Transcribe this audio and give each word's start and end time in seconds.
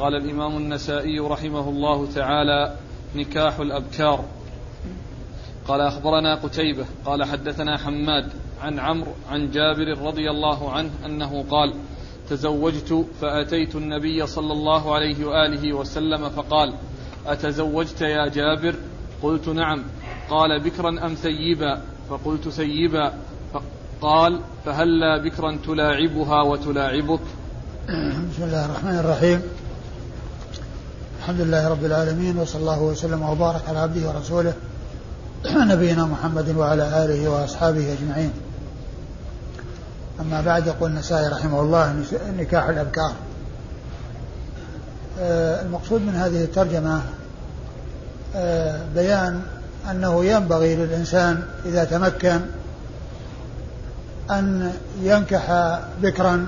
قال 0.00 0.14
الإمام 0.14 0.56
النسائي 0.56 1.18
رحمه 1.18 1.68
الله 1.68 2.12
تعالى 2.14 2.76
نكاح 3.16 3.58
الأبكار. 3.58 4.24
قال 5.68 5.80
أخبرنا 5.80 6.34
قتيبة 6.34 6.84
قال 7.04 7.24
حدثنا 7.24 7.78
حماد 7.78 8.32
عن 8.60 8.78
عمرو 8.78 9.12
عن 9.30 9.50
جابر 9.50 9.98
رضي 9.98 10.30
الله 10.30 10.72
عنه 10.72 10.90
أنه 11.06 11.44
قال 11.50 11.74
تزوجت 12.30 13.06
فأتيت 13.20 13.76
النبي 13.76 14.26
صلى 14.26 14.52
الله 14.52 14.94
عليه 14.94 15.24
وآله 15.24 15.72
وسلم 15.72 16.28
فقال 16.28 16.74
أتزوجت 17.26 18.00
يا 18.00 18.28
جابر؟ 18.28 18.74
قلت 19.22 19.48
نعم. 19.48 19.82
قال 20.30 20.60
بكرا 20.60 21.06
أم 21.06 21.14
ثيبا؟ 21.14 21.82
فقلت 22.10 22.48
ثيبا. 22.48 23.12
قال 24.00 24.40
فهلا 24.64 25.22
بكرا 25.24 25.58
تلاعبها 25.66 26.42
وتلاعبك. 26.42 27.20
بسم 28.30 28.42
الله 28.42 28.64
الرحمن 28.66 28.98
الرحيم. 28.98 29.59
الحمد 31.20 31.40
لله 31.40 31.68
رب 31.68 31.84
العالمين 31.84 32.38
وصلى 32.38 32.60
الله 32.60 32.82
وسلم 32.82 33.22
وبارك 33.22 33.68
على 33.68 33.78
عبده 33.78 34.08
ورسوله 34.08 34.52
نبينا 35.72 36.04
محمد 36.04 36.56
وعلى 36.56 37.04
آله 37.04 37.28
وأصحابه 37.28 37.92
أجمعين. 37.92 38.32
أما 40.20 40.40
بعد 40.40 40.66
يقول 40.66 40.90
النسائي 40.90 41.28
رحمه 41.28 41.60
الله 41.60 42.04
نكاح 42.38 42.68
الأبكار. 42.68 43.12
آه، 45.20 45.62
المقصود 45.62 46.00
من 46.00 46.14
هذه 46.14 46.44
الترجمة 46.44 47.00
آه، 48.36 48.80
بيان 48.94 49.42
أنه 49.90 50.24
ينبغي 50.24 50.76
للإنسان 50.76 51.42
إذا 51.66 51.84
تمكن 51.84 52.40
أن 54.30 54.72
ينكح 55.02 55.78
بكرا 56.02 56.46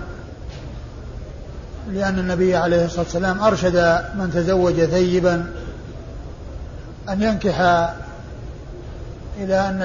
لأن 1.90 2.18
النبي 2.18 2.56
عليه 2.56 2.84
الصلاة 2.84 3.02
والسلام 3.02 3.40
أرشد 3.40 3.76
من 4.14 4.30
تزوج 4.34 4.84
ثيبا 4.84 5.46
أن 7.08 7.22
ينكح 7.22 7.60
إلى 9.40 9.68
أن 9.68 9.82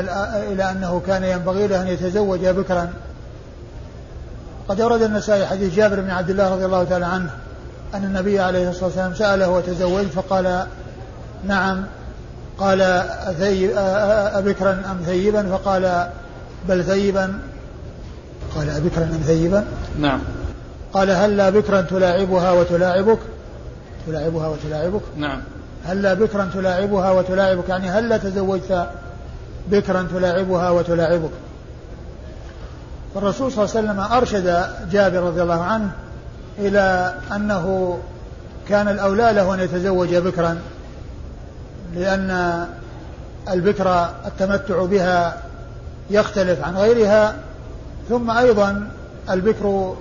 إلى 0.52 0.72
أنه 0.72 1.02
كان 1.08 1.24
ينبغي 1.24 1.68
له 1.68 1.82
أن 1.82 1.88
يتزوج 1.88 2.46
بكرا. 2.46 2.90
قد 4.70 4.82
أورد 4.82 5.02
النسائي 5.02 5.46
حديث 5.46 5.76
جابر 5.76 6.02
بن 6.02 6.10
عبد 6.10 6.30
الله 6.30 6.54
رضي 6.54 6.66
الله 6.66 6.84
تعالى 6.84 7.06
عنه 7.06 7.30
أن 7.94 8.04
النبي 8.04 8.40
عليه 8.40 8.70
الصلاة 8.70 8.86
والسلام 8.86 9.16
سأله 9.16 9.50
وتزوج 9.50 10.06
فقال 10.06 10.66
نعم. 11.48 11.84
قال 12.60 12.82
أبكرا 14.36 14.72
أم 14.92 14.98
ثيبا؟ 15.06 15.44
فقال 15.44 16.08
بل 16.70 16.84
ثيبا. 16.84 17.40
قال 18.56 18.70
أبكرا 18.70 19.04
أم 19.04 19.22
ثيبا؟ 19.26 19.66
نعم. 20.00 20.20
قال 20.94 21.12
هلا 21.12 21.50
بكرا 21.50 21.82
تلاعبها 21.82 22.52
وتلاعبك. 22.52 23.20
تلاعبها 24.08 24.48
وتلاعبك؟ 24.48 25.02
نعم. 25.18 25.42
هلا 25.86 26.14
بكرا 26.14 26.50
تلاعبها 26.54 27.12
وتلاعبك. 27.12 27.70
يعني 27.70 27.90
هلا 27.90 28.18
تزوجت 28.18 28.90
بكرا 29.72 30.08
تلاعبها 30.14 30.70
وتلاعبك. 30.70 31.32
فالرسول 33.16 33.52
صلى 33.52 33.66
الله 33.66 33.76
عليه 33.78 33.88
وسلم 33.88 34.18
أرشد 34.18 34.66
جابر 34.92 35.20
رضي 35.20 35.42
الله 35.42 35.64
عنه 35.64 35.90
إلى 36.60 37.14
أنه 37.36 37.98
كان 38.70 38.88
الأولى 38.88 39.32
له 39.34 39.54
أن 39.54 39.60
يتزوج 39.60 40.16
بكرا 40.16 40.58
لأن 41.96 42.66
البكرة 43.50 44.14
التمتع 44.26 44.86
بها 44.86 45.38
يختلف 46.10 46.64
عن 46.64 46.78
غيرها 46.78 47.36
ثم 48.10 48.32
أيضا 48.32 48.90
البكر 49.30 49.96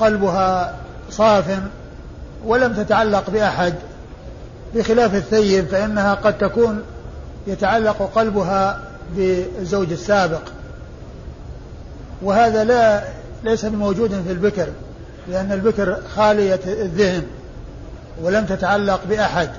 قلبها 0.00 0.74
صاف 1.10 1.58
ولم 2.44 2.72
تتعلق 2.74 3.30
بأحد 3.30 3.74
بخلاف 4.74 5.14
الثيب 5.14 5.66
فإنها 5.66 6.14
قد 6.14 6.38
تكون 6.38 6.82
يتعلق 7.46 8.10
قلبها 8.14 8.80
بالزوج 9.16 9.92
السابق. 9.92 10.42
وهذا 12.22 12.64
لا 12.64 13.02
ليس 13.44 13.64
بموجود 13.64 14.22
في 14.26 14.32
البكر 14.32 14.68
لأن 15.28 15.52
البكر 15.52 15.96
خالية 16.16 16.60
الذهن 16.66 17.22
ولم 18.22 18.46
تتعلق 18.46 19.00
بأحد. 19.08 19.50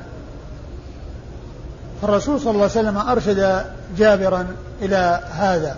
فالرسول 2.01 2.39
صلى 2.39 2.51
الله 2.51 2.61
عليه 2.61 2.71
وسلم 2.71 2.97
أرشد 2.97 3.65
جابرا 3.97 4.47
إلى 4.81 5.19
هذا. 5.31 5.75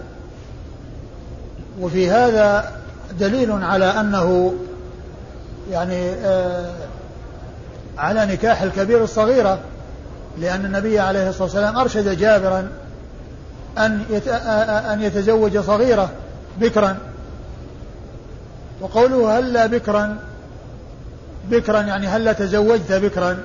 وفي 1.82 2.12
هذا 2.12 2.72
دليل 3.20 3.52
على 3.52 3.86
أنه 3.86 4.54
يعني 5.72 6.10
آه 6.12 6.72
على 7.98 8.26
نكاح 8.26 8.62
الكبير 8.62 9.04
الصغيرة 9.04 9.60
لأن 10.38 10.66
النبي 10.66 11.00
عليه 11.00 11.30
الصلاة 11.30 11.44
والسلام 11.44 11.78
أرشد 11.78 12.18
جابرا 12.18 12.70
أن 13.78 14.04
أن 14.92 15.02
يتزوج 15.02 15.58
صغيرة 15.58 16.10
بكرا. 16.60 16.98
وقوله 18.82 19.40
هلا 19.40 19.66
بكرا؟ 19.66 20.18
بكرا 21.50 21.82
يعني 21.82 22.08
هلا 22.08 22.34
تزوجت 22.34 22.92
بكرا؟ 22.92 23.38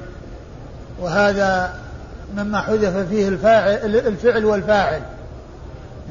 وهذا 1.01 1.75
مما 2.37 2.61
حذف 2.61 3.09
فيه 3.09 3.29
الفاعل 3.29 3.97
الفعل 3.97 4.45
والفاعل 4.45 5.03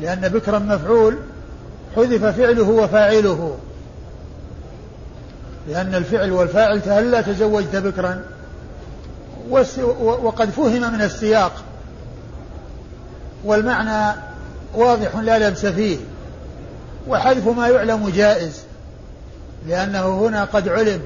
لأن 0.02 0.22
بكرا 0.22 0.60
مفعول 0.60 1.18
حذف 1.96 2.26
فعله 2.26 2.70
وفاعله. 2.70 3.58
لأن 5.68 5.96
الفعل 5.96 6.32
والفاعل 6.32 6.82
هلا 6.86 7.22
تزوجت 7.22 7.76
بكرا. 7.76 8.22
وقد 10.02 10.50
فهم 10.50 10.94
من 10.94 11.02
السياق. 11.02 11.52
والمعنى 13.44 14.20
واضح 14.76 15.16
لا 15.16 15.50
لبس 15.50 15.66
فيه. 15.66 15.98
وحذف 17.08 17.48
ما 17.48 17.68
يعلم 17.68 18.10
جائز. 18.10 18.60
لأنه 19.68 20.28
هنا 20.28 20.44
قد 20.44 20.68
علم 20.70 21.02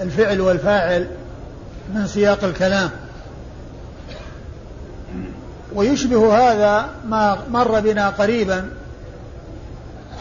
الفعل 0.00 0.40
والفاعل 0.40 1.06
من 1.94 2.06
سياق 2.06 2.44
الكلام. 2.44 2.90
ويشبه 5.76 6.36
هذا 6.36 6.88
ما 7.08 7.38
مر 7.50 7.80
بنا 7.80 8.08
قريبا 8.08 8.68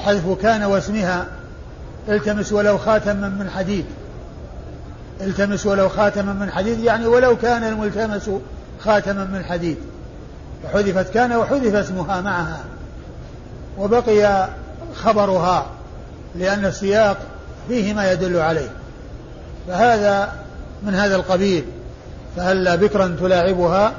حذف 0.03 0.41
كان 0.41 0.63
واسمها 0.63 1.25
التمس 2.09 2.53
ولو 2.53 2.77
خاتما 2.77 3.29
من 3.29 3.49
حديد. 3.49 3.85
التمس 5.21 5.65
ولو 5.65 5.89
خاتما 5.89 6.33
من 6.33 6.51
حديد 6.51 6.79
يعني 6.79 7.05
ولو 7.05 7.37
كان 7.37 7.63
الملتمس 7.63 8.29
خاتما 8.79 9.23
من 9.23 9.43
حديد. 9.43 9.77
فحذفت 10.63 11.13
كان 11.13 11.33
وحذف 11.33 11.75
اسمها 11.75 12.21
معها. 12.21 12.59
وبقي 13.77 14.49
خبرها 14.95 15.65
لأن 16.35 16.65
السياق 16.65 17.17
فيه 17.67 17.93
ما 17.93 18.11
يدل 18.11 18.37
عليه. 18.37 18.69
فهذا 19.67 20.33
من 20.83 20.95
هذا 20.95 21.15
القبيل. 21.15 21.65
فهلا 22.37 22.75
بكرا 22.75 23.15
تلاعبها؟ 23.19 23.93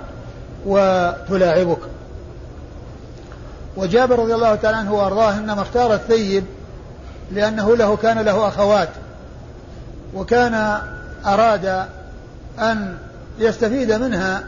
وتلاعبك. 0.67 1.79
وجابر 3.77 4.19
رضي 4.19 4.35
الله 4.35 4.55
تعالى 4.55 4.77
عنه 4.77 4.95
وأرضاه 4.95 5.39
إنما 5.39 5.63
اختار 5.63 5.95
الثيب 5.95 6.45
لأنه 7.33 7.77
له 7.77 7.97
كان 7.97 8.19
له 8.19 8.49
أخوات 8.49 8.89
وكان 10.15 10.79
أراد 11.27 11.87
أن 12.59 12.97
يستفيد 13.39 13.93
منها 13.93 14.45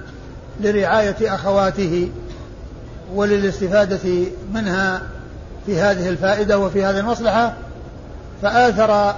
لرعاية 0.61 1.35
أخواته 1.35 2.11
وللاستفادة 3.15 4.27
منها 4.55 5.03
في 5.67 5.81
هذه 5.81 6.09
الفائدة 6.09 6.59
وفي 6.59 6.85
هذه 6.85 6.99
المصلحة 6.99 7.53
فآثر 8.43 9.15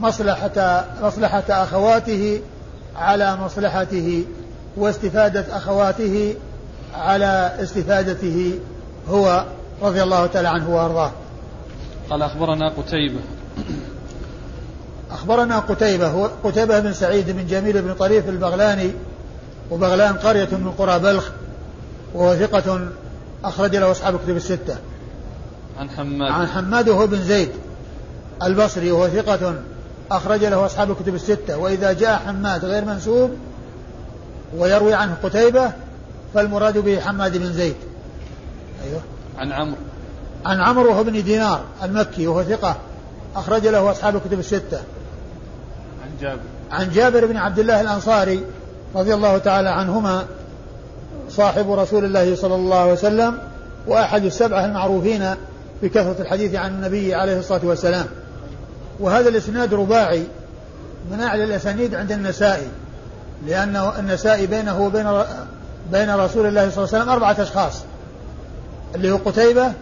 مصلحة 0.00 0.84
مصلحة 1.02 1.44
أخواته 1.48 2.40
على 2.96 3.36
مصلحته. 3.36 4.24
واستفادة 4.76 5.56
أخواته 5.56 6.34
على 6.94 7.56
استفادته 7.62 8.58
هو 9.08 9.44
رضي 9.82 10.02
الله 10.02 10.26
تعالى 10.26 10.48
عنه 10.48 10.74
وأرضاه. 10.76 11.12
قال 12.10 12.22
أخبرنا 12.22 12.68
قتيبة. 12.68 13.20
أخبرنا 15.10 15.58
قتيبة 15.58 16.08
هو 16.08 16.30
قتيبة 16.44 16.80
بن 16.80 16.92
سعيد 16.92 17.30
بن 17.30 17.46
جميل 17.46 17.82
بن 17.82 17.94
طريف 17.94 18.28
البغلاني 18.28 18.90
وبغلان 19.70 20.14
قرية 20.14 20.48
من 20.52 20.72
قرى 20.78 20.98
بلخ 20.98 21.30
وهو 22.14 22.34
ثقة 22.36 22.88
أخرج 23.44 23.76
له 23.76 23.90
أصحاب 23.90 24.16
كتب 24.16 24.36
الستة. 24.36 24.76
عن 25.78 25.90
حماد. 25.90 26.32
عن 26.32 26.46
حماد 26.46 26.88
وهو 26.88 27.06
بن 27.06 27.22
زيد 27.22 27.50
البصري 28.42 28.90
وهو 28.90 29.08
ثقة 29.08 29.54
أخرج 30.10 30.44
له 30.44 30.66
أصحاب 30.66 30.90
الكتب 30.90 31.14
الستة. 31.14 31.58
وإذا 31.58 31.92
جاء 31.92 32.22
حماد 32.26 32.64
غير 32.64 32.84
منسوب 32.84 33.30
ويروي 34.56 34.94
عنه 34.94 35.16
قتيبة 35.22 35.72
فالمراد 36.34 36.78
به 36.78 37.00
حماد 37.00 37.36
بن 37.36 37.52
زيد. 37.52 37.76
أيوه. 38.84 39.00
عن 39.38 39.52
عمرو. 39.52 39.76
عن 40.46 40.60
عمرو 40.60 40.90
وهو 40.90 41.04
بن 41.04 41.24
دينار 41.24 41.60
المكي 41.82 42.26
وهو 42.26 42.42
ثقة. 42.42 42.76
أخرج 43.36 43.66
له 43.66 43.90
أصحاب 43.90 44.16
الكتب 44.16 44.38
الستة. 44.38 44.80
جابر. 46.20 46.40
عن 46.70 46.90
جابر 46.90 47.26
بن 47.26 47.36
عبد 47.36 47.58
الله 47.58 47.80
الأنصاري 47.80 48.44
رضي 48.94 49.14
الله 49.14 49.38
تعالى 49.38 49.68
عنهما 49.68 50.24
صاحب 51.30 51.72
رسول 51.72 52.04
الله 52.04 52.36
صلى 52.36 52.54
الله 52.54 52.76
عليه 52.76 52.92
وسلم 52.92 53.38
وأحد 53.86 54.24
السبعة 54.24 54.64
المعروفين 54.64 55.34
بكثرة 55.82 56.16
الحديث 56.22 56.54
عن 56.54 56.74
النبي 56.74 57.14
عليه 57.14 57.38
الصلاة 57.38 57.60
والسلام. 57.64 58.06
وهذا 59.00 59.28
الإسناد 59.28 59.74
رباعي 59.74 60.24
من 61.10 61.20
أعلى 61.20 61.44
الأسانيد 61.44 61.94
عند 61.94 62.12
النسائي. 62.12 62.66
لأن 63.46 63.90
النسائي 63.98 64.46
بينه 64.46 64.80
وبين 64.80 65.22
بين 65.92 66.14
رسول 66.14 66.46
الله 66.46 66.70
صلى 66.70 66.84
الله 66.84 66.94
عليه 66.94 66.98
وسلم 66.98 67.08
أربعة 67.08 67.36
أشخاص 67.42 67.82
اللي 68.94 69.10
هو 69.10 69.16
قتيبة 69.16 69.72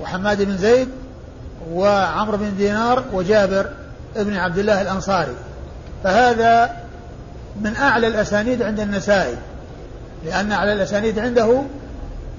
وحماد 0.00 0.42
بن 0.42 0.56
زيد 0.56 0.88
وعمرو 1.72 2.36
بن 2.36 2.56
دينار 2.56 3.04
وجابر 3.12 3.70
بن 4.16 4.36
عبد 4.36 4.58
الله 4.58 4.82
الأنصاري. 4.82 5.34
فهذا 6.04 6.76
من 7.60 7.76
أعلى 7.76 8.06
الأسانيد 8.06 8.62
عند 8.62 8.80
النسائي 8.80 9.36
لأن 10.24 10.52
أعلى 10.52 10.72
الأسانيد 10.72 11.18
عنده 11.18 11.62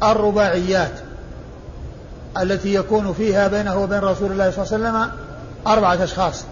الرباعيات 0.03 0.91
التي 2.41 2.73
يكون 2.73 3.13
فيها 3.13 3.47
بينه 3.47 3.77
وبين 3.77 4.00
رسول 4.00 4.31
الله 4.31 4.51
صلى 4.51 4.77
الله 4.77 4.89
عليه 4.89 5.00
وسلم 5.07 5.11
أربعة 5.67 6.03
أشخاص 6.03 6.44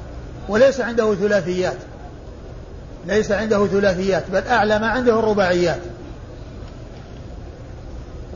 وليس 0.50 0.82
عنده 0.82 1.16
ثلاثيات. 1.16 1.78
ليس 3.08 3.32
عنده 3.32 3.68
ثلاثيات 3.68 4.24
بل 4.34 4.44
أعلى 4.48 4.80
ما 4.80 4.88
عنده 4.88 5.20
الرباعيات. 5.20 5.80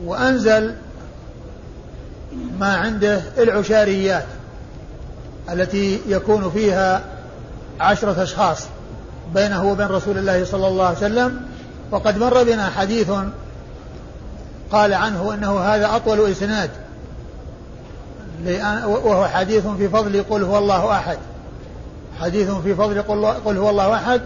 وأنزل 0.04 0.74
ما 2.60 2.76
عنده 2.76 3.22
العشاريات 3.38 4.24
التي 5.52 6.00
يكون 6.06 6.50
فيها 6.50 7.02
عشرة 7.80 8.22
أشخاص 8.22 8.66
بينه 9.34 9.64
وبين 9.64 9.86
رسول 9.86 10.18
الله 10.18 10.44
صلى 10.44 10.68
الله 10.68 10.86
عليه 10.86 10.96
وسلم. 10.96 11.40
وقد 11.90 12.18
مر 12.18 12.42
بنا 12.42 12.70
حديث 12.70 13.10
قال 14.72 14.94
عنه 14.94 15.34
إنه 15.34 15.60
هذا 15.60 15.96
أطول 15.96 16.30
إسناد 16.30 16.70
وهو 18.86 19.28
حديث 19.28 19.66
في 19.66 19.88
فضل 19.88 20.22
قل 20.30 20.42
هو 20.42 20.58
الله 20.58 20.92
أحد. 20.92 21.18
حديث 22.20 22.50
في 22.50 22.74
فضل 22.74 23.02
قل 23.44 23.56
هو 23.56 23.70
الله 23.70 23.94
أحد. 23.94 24.20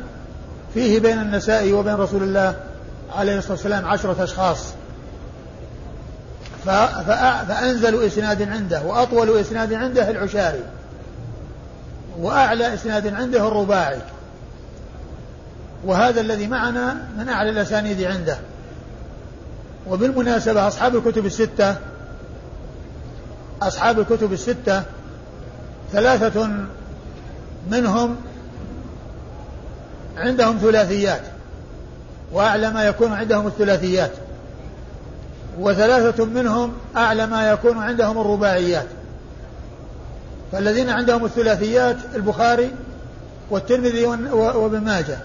فيه 0.76 1.00
بين 1.00 1.18
النساء 1.18 1.72
وبين 1.72 1.94
رسول 1.94 2.22
الله 2.22 2.56
عليه 3.16 3.38
الصلاة 3.38 3.52
والسلام 3.52 3.84
عشرة 3.84 4.24
أشخاص. 4.24 4.72
فأنزل 7.48 8.04
إسناد 8.06 8.42
عنده 8.42 8.82
وأطول 8.82 9.38
إسناد 9.38 9.72
عنده 9.72 10.10
العشاري 10.10 10.60
وأعلى 12.18 12.74
إسناد 12.74 13.14
عنده 13.14 13.48
الرباعي. 13.48 13.98
وهذا 15.84 16.20
الذي 16.20 16.46
معنا 16.46 16.96
من 17.18 17.28
أعلى 17.28 17.50
الأسانيد 17.50 18.02
عنده. 18.02 18.36
وبالمناسبة 19.88 20.68
أصحاب 20.68 20.96
الكتب 20.96 21.26
الستة 21.26 21.76
أصحاب 23.62 23.98
الكتب 23.98 24.32
الستة 24.32 24.82
ثلاثة 25.92 26.50
منهم 27.70 28.16
عندهم 30.16 30.58
ثلاثيات. 30.58 31.22
وأعلى 32.32 32.70
ما 32.70 32.84
يكون 32.84 33.12
عندهم 33.12 33.46
الثلاثيات. 33.46 34.10
وثلاثة 35.58 36.24
منهم 36.24 36.72
أعلى 36.96 37.26
ما 37.26 37.50
يكون 37.50 37.78
عندهم 37.78 38.20
الرباعيات. 38.20 38.86
فالذين 40.52 40.90
عندهم 40.90 41.24
الثلاثيات 41.24 41.96
البخاري 42.14 42.70
والترمذي 43.50 44.04
وابن 44.32 44.80
ماجه. 44.80 45.18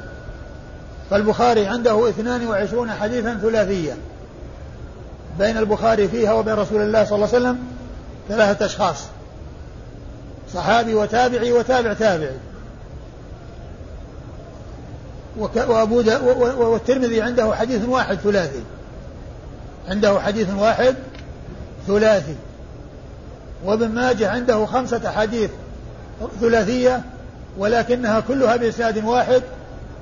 فالبخاري 1.10 1.68
عنده 1.68 2.10
22 2.10 2.92
حديثا 2.92 3.40
ثلاثية. 3.42 3.94
بين 5.40 5.58
البخاري 5.58 6.08
فيها 6.08 6.34
وبين 6.34 6.54
رسول 6.54 6.82
الله 6.82 7.04
صلى 7.04 7.16
الله 7.16 7.28
عليه 7.28 7.38
وسلم 7.38 7.60
ثلاثة 8.30 8.66
أشخاص. 8.66 9.04
صحابي 10.54 10.96
وتابعي 10.96 11.52
وتابع 11.52 11.94
تابعي. 11.94 12.36
وأبو 15.38 16.04
والترمذي 16.57 17.22
عنده 17.22 17.56
حديث 17.56 17.86
واحد 17.86 18.18
ثلاثي. 18.18 18.63
عنده 19.89 20.19
حديث 20.19 20.48
واحد 20.50 20.95
ثلاثي. 21.88 22.36
وابن 23.66 23.88
ماجه 23.88 24.30
عنده 24.30 24.66
خمسة 24.66 25.10
أحاديث 25.10 25.50
ثلاثية 26.42 27.01
ولكنها 27.57 28.19
كلها 28.19 28.56
بإسناد 28.56 29.04
واحد 29.04 29.42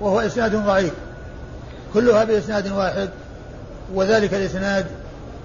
وهو 0.02 0.20
إسناد 0.20 0.56
ضعيف. 0.56 0.94
كلها 1.94 2.24
بإسناد 2.24 2.72
واحد 2.72 3.10
وذلك 3.94 4.34
الإسناد 4.34 4.86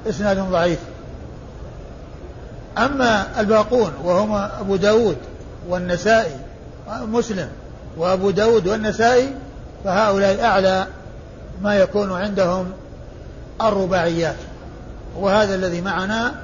إسناد 0.08 0.38
ضعيف. 0.38 0.78
أما 2.78 3.40
الباقون 3.40 3.92
وهم 4.04 4.34
أبو 4.34 4.76
داود 4.76 5.16
والنسائي 5.68 6.36
مسلم 6.88 7.48
وأبو 7.96 8.30
داود 8.30 8.66
والنسائي 8.66 9.34
فهؤلاء 9.84 10.44
أعلى 10.44 10.86
ما 11.62 11.76
يكون 11.76 12.12
عندهم 12.12 12.72
الرباعيات. 13.62 14.36
وهذا 15.16 15.54
الذي 15.54 15.80
معنا 15.80 16.34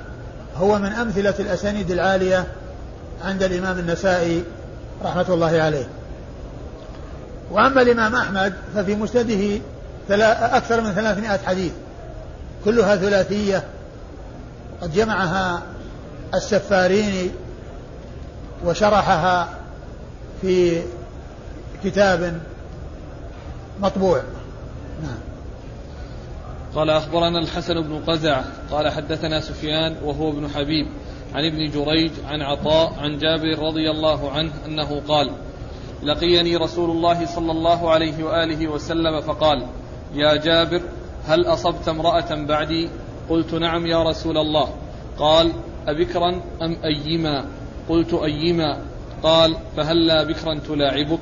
هو 0.57 0.79
من 0.79 0.93
أمثلة 0.93 1.35
الأسانيد 1.39 1.91
العالية 1.91 2.47
عند 3.25 3.43
الإمام 3.43 3.79
النسائي 3.79 4.45
رحمة 5.05 5.27
الله 5.29 5.63
عليه. 5.63 5.89
وأما 7.51 7.83
الإمام 7.83 8.15
أحمد 8.15 8.55
ففي 8.75 8.95
مسنده 8.95 9.61
أكثر 10.57 10.81
من 10.81 10.93
ثلاثمائة 10.93 11.39
حديث. 11.47 11.73
كلها 12.65 12.97
ثلاثية. 12.97 13.65
قد 14.83 14.93
جمعها 14.93 15.63
السفاريني 16.35 17.31
وشرحها 18.65 19.49
في 20.41 20.83
كتاب 21.85 22.41
مطبوع. 23.81 24.23
نعم. 25.03 25.19
قال 26.75 26.91
أخبرنا 26.91 27.39
الحسن 27.39 27.81
بن 27.81 28.03
قزع 28.07 28.43
قال 28.71 28.89
حدثنا 28.89 29.41
سفيان 29.41 29.97
وهو 30.05 30.29
ابن 30.31 30.49
حبيب 30.49 30.87
عن 31.35 31.45
ابن 31.45 31.71
جريج 31.71 32.11
عن 32.27 32.43
عطاء 32.43 32.93
عن 32.99 33.19
جابر 33.19 33.59
رضي 33.59 33.91
الله 33.91 34.31
عنه 34.31 34.53
أنه 34.67 35.03
قال 35.09 35.31
لقيني 36.03 36.57
رسول 36.57 36.91
الله 36.91 37.27
صلى 37.27 37.53
الله 37.53 37.91
عليه 37.91 38.25
وآله 38.25 38.69
وسلم 38.69 39.21
فقال 39.21 39.67
يا 40.15 40.37
جابر 40.37 40.83
هل 41.27 41.47
أصبت 41.47 41.89
امرأة 41.89 42.35
بعدي؟ 42.35 42.89
قلت 43.31 43.55
نعم 43.55 43.87
يا 43.87 44.03
رسول 44.03 44.39
الله. 44.39 44.69
قال 45.19 45.53
أبكرا 45.87 46.43
أم 46.63 46.77
أيما؟ 46.85 47.45
قلت 47.89 48.15
أيما. 48.15 48.81
قال 49.23 49.57
فهلا 49.77 50.25
بكرا 50.25 50.55
تلاعبك؟ 50.55 51.21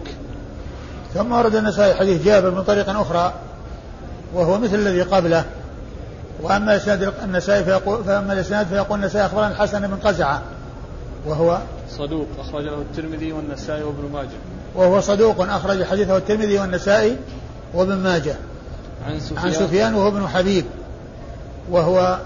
ثم 1.14 1.32
ورد 1.32 1.54
النسائي 1.54 1.94
حديث 1.94 2.24
جابر 2.24 2.50
من 2.50 2.62
طريق 2.62 2.90
أخرى 2.90 3.32
وهو 4.34 4.58
مثل 4.58 4.74
الذي 4.74 5.02
قبله. 5.02 5.44
وأما 6.42 6.76
إسناد 6.76 7.12
النسائي 7.24 7.64
فيقول 7.64 8.04
فأما 8.04 8.32
الإسناد 8.32 8.66
فيقول 8.66 8.98
النسائي 8.98 9.26
أخبرنا 9.26 9.48
الحسن 9.48 9.86
بن 9.86 9.96
قزعة 9.96 10.42
وهو 11.26 11.58
صدوق 11.90 12.26
أخرج 12.38 12.64
له 12.64 12.74
الترمذي 12.74 13.32
والنسائي 13.32 13.82
وابن 13.82 14.12
ماجه. 14.12 14.38
وهو 14.74 15.00
صدوق 15.00 15.40
أخرج 15.40 15.84
حديثه 15.84 16.16
الترمذي 16.16 16.58
والنسائي 16.58 17.16
وابن 17.74 17.96
ماجه. 17.96 18.36
عن 19.06 19.20
سفيان, 19.20 19.38
عن 19.38 19.52
سفيان 19.52 19.94
وهو 19.94 20.08
ابن 20.08 20.28
حبيب 20.28 20.64
وهو 21.70 22.18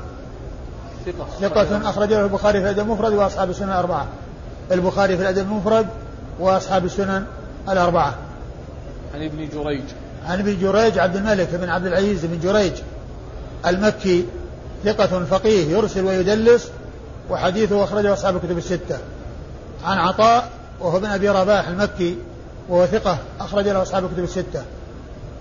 ثقة. 1.06 1.26
ثقة 1.48 1.90
أخرج 1.90 2.12
له 2.12 2.24
البخاري 2.24 2.60
في 2.60 2.70
الأدب 2.70 2.80
المفرد 2.80 3.12
وأصحاب 3.12 3.50
السنن 3.50 3.68
الأربعة. 3.68 4.06
البخاري 4.72 5.16
في 5.16 5.22
الأدب 5.22 5.42
المفرد 5.42 5.86
وأصحاب 6.40 6.84
السنن 6.84 7.24
الأربعة. 7.68 8.14
عن 9.14 9.22
ابن 9.22 9.48
جريج. 9.48 9.82
عن 10.26 10.38
ابن 10.38 10.58
جريج 10.60 10.98
عبد 10.98 11.16
الملك 11.16 11.48
بن 11.54 11.68
عبد 11.68 11.86
العزيز 11.86 12.24
بن 12.24 12.40
جريج 12.40 12.72
المكي 13.66 14.24
ثقة 14.84 15.24
فقيه 15.24 15.70
يرسل 15.76 16.04
ويدلس 16.04 16.70
وحديثه 17.30 17.84
أخرجه 17.84 18.12
أصحاب 18.12 18.36
الكتب 18.36 18.58
الستة. 18.58 18.98
عن 19.84 19.98
عطاء 19.98 20.50
وهو 20.80 20.96
ابن 20.96 21.06
أبي 21.06 21.28
رباح 21.28 21.68
المكي 21.68 22.16
وهو 22.68 22.86
ثقة 22.86 23.18
أخرج 23.40 23.68
له 23.68 23.82
أصحاب 23.82 24.04
الكتب 24.04 24.24
الستة. 24.24 24.64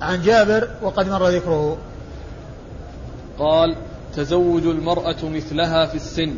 عن 0.02 0.22
جابر 0.22 0.68
وقد 0.82 1.10
مر 1.10 1.28
ذكره. 1.28 1.78
قال 3.40 3.76
تزوج 4.16 4.66
المرأة 4.66 5.24
مثلها 5.24 5.86
في 5.86 5.96
السن. 5.96 6.36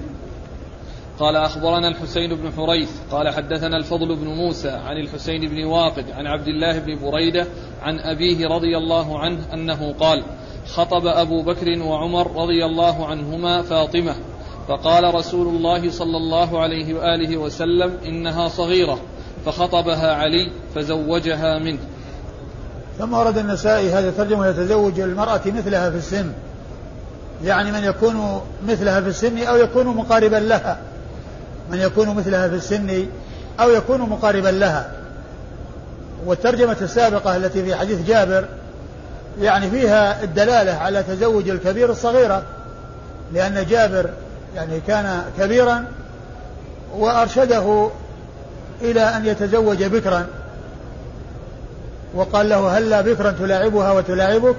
قال 1.23 1.35
أخبرنا 1.35 1.87
الحسين 1.87 2.35
بن 2.35 2.51
حريث 2.51 2.89
قال 3.11 3.29
حدثنا 3.29 3.77
الفضل 3.77 4.15
بن 4.15 4.27
موسى 4.27 4.69
عن 4.69 4.97
الحسين 4.97 5.41
بن 5.41 5.63
واقد 5.63 6.11
عن 6.11 6.27
عبد 6.27 6.47
الله 6.47 6.79
بن 6.79 6.99
بريدة 6.99 7.47
عن 7.81 7.99
أبيه 7.99 8.47
رضي 8.47 8.77
الله 8.77 9.19
عنه 9.19 9.39
أنه 9.53 9.93
قال 9.99 10.23
خطب 10.67 11.07
أبو 11.07 11.43
بكر 11.43 11.81
وعمر 11.81 12.41
رضي 12.43 12.65
الله 12.65 13.05
عنهما 13.05 13.61
فاطمة 13.61 14.15
فقال 14.67 15.15
رسول 15.15 15.47
الله 15.47 15.91
صلى 15.91 16.17
الله 16.17 16.59
عليه 16.59 16.93
وآله 16.93 17.37
وسلم 17.37 17.97
إنها 18.05 18.47
صغيرة 18.47 18.99
فخطبها 19.45 20.13
علي 20.13 20.51
فزوجها 20.75 21.59
منه. 21.59 21.79
ثم 22.99 23.13
ورد 23.13 23.37
النسائي 23.37 23.89
هذه 23.89 24.07
الترجمة 24.07 24.47
يتزوج 24.47 24.99
المرأة 24.99 25.41
مثلها 25.45 25.89
في 25.89 25.97
السن 25.97 26.31
يعني 27.43 27.71
من 27.71 27.83
يكون 27.83 28.41
مثلها 28.67 29.01
في 29.01 29.07
السن 29.07 29.37
أو 29.37 29.55
يكون 29.55 29.87
مقاربا 29.87 30.35
لها. 30.35 30.92
من 31.71 31.79
يكون 31.79 32.15
مثلها 32.15 32.47
في 32.47 32.55
السن 32.55 33.05
أو 33.59 33.69
يكون 33.69 34.01
مقاربا 34.01 34.49
لها. 34.49 34.91
والترجمة 36.25 36.77
السابقة 36.81 37.35
التي 37.35 37.63
في 37.63 37.75
حديث 37.75 38.07
جابر 38.07 38.45
يعني 39.41 39.69
فيها 39.69 40.23
الدلالة 40.23 40.71
على 40.71 41.03
تزوج 41.03 41.49
الكبير 41.49 41.91
الصغيرة 41.91 42.43
لأن 43.33 43.65
جابر 43.69 44.09
يعني 44.55 44.79
كان 44.87 45.23
كبيرا 45.39 45.85
وأرشده 46.97 47.89
إلى 48.81 49.01
أن 49.01 49.25
يتزوج 49.25 49.83
بكرا. 49.83 50.27
وقال 52.13 52.49
له 52.49 52.77
هلا 52.77 53.01
بكرا 53.01 53.31
تلاعبها 53.31 53.91
وتلاعبك. 53.91 54.55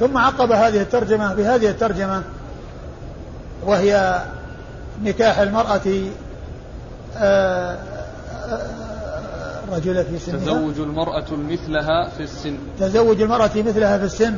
ثم 0.00 0.18
عقب 0.18 0.52
هذه 0.52 0.80
الترجمة 0.80 1.34
بهذه 1.34 1.70
الترجمة 1.70 2.22
وهي 3.64 4.22
نكاح 5.04 5.38
المرأة 5.38 5.80
آه، 7.16 7.78
رجل 9.72 10.04
في 10.04 10.18
سنها. 10.18 10.38
تزوج 10.38 10.80
المرأة 10.80 11.24
مثلها 11.30 12.08
في 12.08 12.22
السن. 12.22 12.56
تزوج 12.80 13.22
المرأة 13.22 13.50
مثلها 13.56 13.98
في 13.98 14.04
السن. 14.04 14.34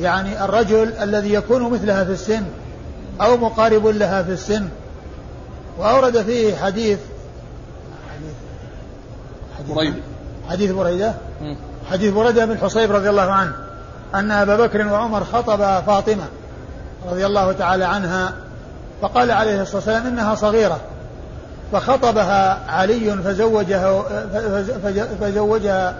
يعني 0.00 0.44
الرجل 0.44 0.92
الذي 0.92 1.32
يكون 1.32 1.70
مثلها 1.72 2.04
في 2.04 2.12
السن 2.12 2.42
أو 3.20 3.36
مقارب 3.36 3.86
لها 3.86 4.22
في 4.22 4.32
السن. 4.32 4.68
وأورد 5.78 6.22
فيه 6.22 6.56
حديث 6.56 6.98
حديث 9.58 9.76
بريدة 9.76 9.96
حديث 10.50 10.70
بريدة. 10.70 11.14
حديث 11.90 12.12
بريدة 12.12 12.44
بن 12.44 12.58
حصيب 12.58 12.92
رضي 12.92 13.10
الله 13.10 13.32
عنه 13.32 13.52
أن 14.14 14.30
أبا 14.30 14.56
بكر 14.56 14.86
وعمر 14.86 15.24
خطب 15.24 15.58
فاطمة 15.86 16.24
رضي 17.10 17.26
الله 17.26 17.52
تعالى 17.52 17.84
عنها 17.84 18.32
فقال 19.02 19.30
عليه 19.30 19.62
الصلاة 19.62 19.76
والسلام 19.76 20.06
إنها 20.06 20.34
صغيرة. 20.34 20.80
فخطبها 21.72 22.70
علي 22.70 23.16
فزوجه 23.16 24.02
فزوجها 25.20 25.94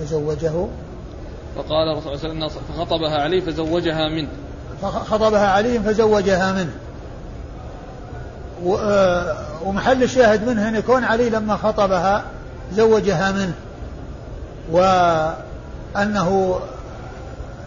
فزوجه. 0.00 0.66
فقال 1.56 1.92
الرسول 1.92 2.18
صلى 2.18 2.30
الله 2.30 2.44
عليه 2.44 2.54
وسلم 2.54 2.74
فخطبها 2.74 3.22
علي 3.22 3.40
فزوجها 3.40 4.08
منه. 4.08 4.28
فخطبها 4.82 5.48
علي 5.48 5.80
فزوجها 5.80 6.52
منه. 6.52 6.72
آه، 8.78 9.36
ومحل 9.64 10.02
الشاهد 10.02 10.48
منه 10.48 10.68
أن 10.68 10.74
يكون 10.74 11.04
علي 11.04 11.30
لما 11.30 11.56
خطبها 11.56 12.24
زوجها 12.72 13.32
منه. 13.32 13.54
وأنه 14.72 16.60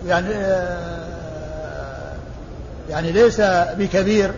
يعني 0.07 0.27
آه، 0.29 0.92
يعني 2.89 3.11
ليس 3.11 3.41
بكبير 3.77 4.31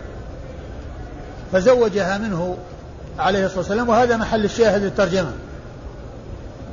فزوجها 1.52 2.18
منه 2.18 2.56
عليه 3.18 3.44
الصلاة 3.44 3.58
والسلام 3.58 3.88
وهذا 3.88 4.16
محل 4.16 4.44
الشاهد 4.44 4.82
للترجمة. 4.82 5.32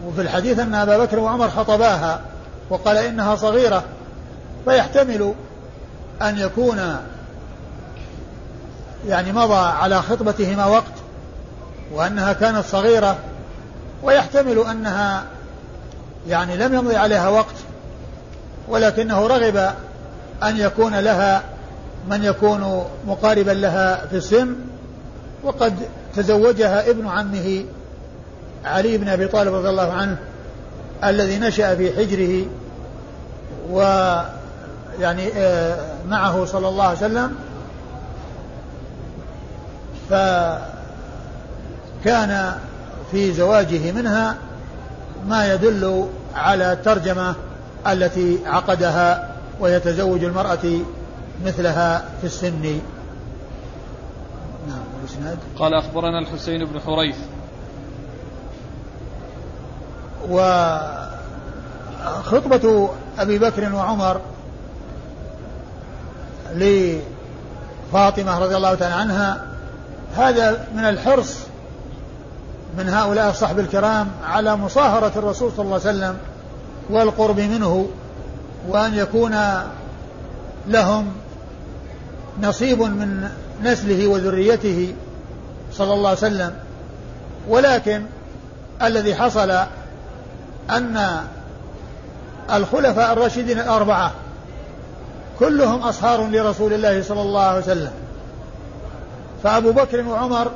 وفي 0.07 0.21
الحديث 0.21 0.59
أن 0.59 0.75
أبا 0.75 0.97
بكر 0.97 1.19
وعمر 1.19 1.49
خطباها 1.49 2.21
وقال 2.69 2.97
إنها 2.97 3.35
صغيرة 3.35 3.83
فيحتمل 4.65 5.33
أن 6.21 6.37
يكون 6.37 6.97
يعني 9.07 9.31
مضى 9.31 9.65
على 9.67 10.01
خطبتهما 10.01 10.65
وقت 10.65 10.93
وأنها 11.93 12.33
كانت 12.33 12.65
صغيرة 12.65 13.17
ويحتمل 14.03 14.59
أنها 14.71 15.23
يعني 16.27 16.57
لم 16.57 16.73
يمضي 16.73 16.95
عليها 16.95 17.29
وقت 17.29 17.55
ولكنه 18.67 19.27
رغب 19.27 19.73
أن 20.43 20.57
يكون 20.57 20.95
لها 20.95 21.43
من 22.09 22.23
يكون 22.23 22.85
مقاربا 23.07 23.51
لها 23.51 24.05
في 24.05 24.17
السن 24.17 24.55
وقد 25.43 25.73
تزوجها 26.15 26.89
ابن 26.89 27.07
عمه 27.07 27.65
علي 28.65 28.97
بن 28.97 29.07
أبي 29.07 29.27
طالب 29.27 29.53
رضي 29.53 29.69
الله 29.69 29.93
عنه 29.93 30.17
الذي 31.03 31.37
نشأ 31.39 31.75
في 31.75 31.91
حجره 31.91 32.45
و 33.71 33.81
يعني 34.99 35.27
آه، 35.37 35.77
معه 36.09 36.45
صلى 36.45 36.67
الله 36.67 36.83
عليه 36.83 36.97
وسلم. 36.97 37.35
فكان 42.03 42.53
في 43.11 43.33
زواجه 43.33 43.91
منها 43.91 44.35
ما 45.27 45.53
يدل 45.53 46.07
على 46.35 46.73
الترجمة 46.73 47.35
التي 47.87 48.39
عقدها 48.45 49.29
ويتزوج 49.59 50.23
المرأة 50.23 50.79
مثلها 51.45 52.05
في 52.21 52.27
السن. 52.27 52.61
نعم 54.67 54.83
الإسناد 55.03 55.37
قال 55.59 55.73
أخبرنا 55.73 56.19
الحسين 56.19 56.65
بن 56.65 56.79
حريث. 56.79 57.15
وخطبة 61.99 62.89
أبي 63.19 63.39
بكر 63.39 63.75
وعمر 63.75 64.21
لفاطمة 66.55 68.39
رضي 68.39 68.55
الله 68.57 68.75
تعالى 68.75 68.95
عنها. 68.95 69.45
هذا 70.15 70.67
من 70.75 70.85
الحرص 70.85 71.37
من 72.77 72.89
هؤلاء 72.89 73.29
الصحب 73.29 73.59
الكرام 73.59 74.07
على 74.23 74.55
مصاهرة 74.55 75.11
الرسول 75.15 75.51
صلى 75.51 75.65
الله 75.65 75.79
عليه 75.85 75.89
وسلم 75.89 76.17
والقرب 76.89 77.39
منه 77.39 77.87
وأن 78.67 78.95
يكون 78.95 79.37
لهم 80.67 81.11
نصيب 82.41 82.81
من 82.81 83.29
نسله 83.63 84.07
وذريته 84.07 84.93
صلى 85.73 85.93
الله 85.93 86.09
عليه 86.09 86.17
وسلم. 86.17 86.53
ولكن 87.47 88.03
الذي 88.81 89.15
حصل 89.15 89.51
أن 90.69 91.21
الخلفاء 92.53 93.13
الراشدين 93.13 93.59
الأربعة 93.59 94.11
كلهم 95.39 95.81
أصهار 95.81 96.27
لرسول 96.27 96.73
الله 96.73 97.01
صلى 97.01 97.21
الله 97.21 97.41
عليه 97.41 97.59
وسلم. 97.59 97.91
فأبو 99.43 99.71
بكر 99.71 100.07
وعمر 100.07 100.51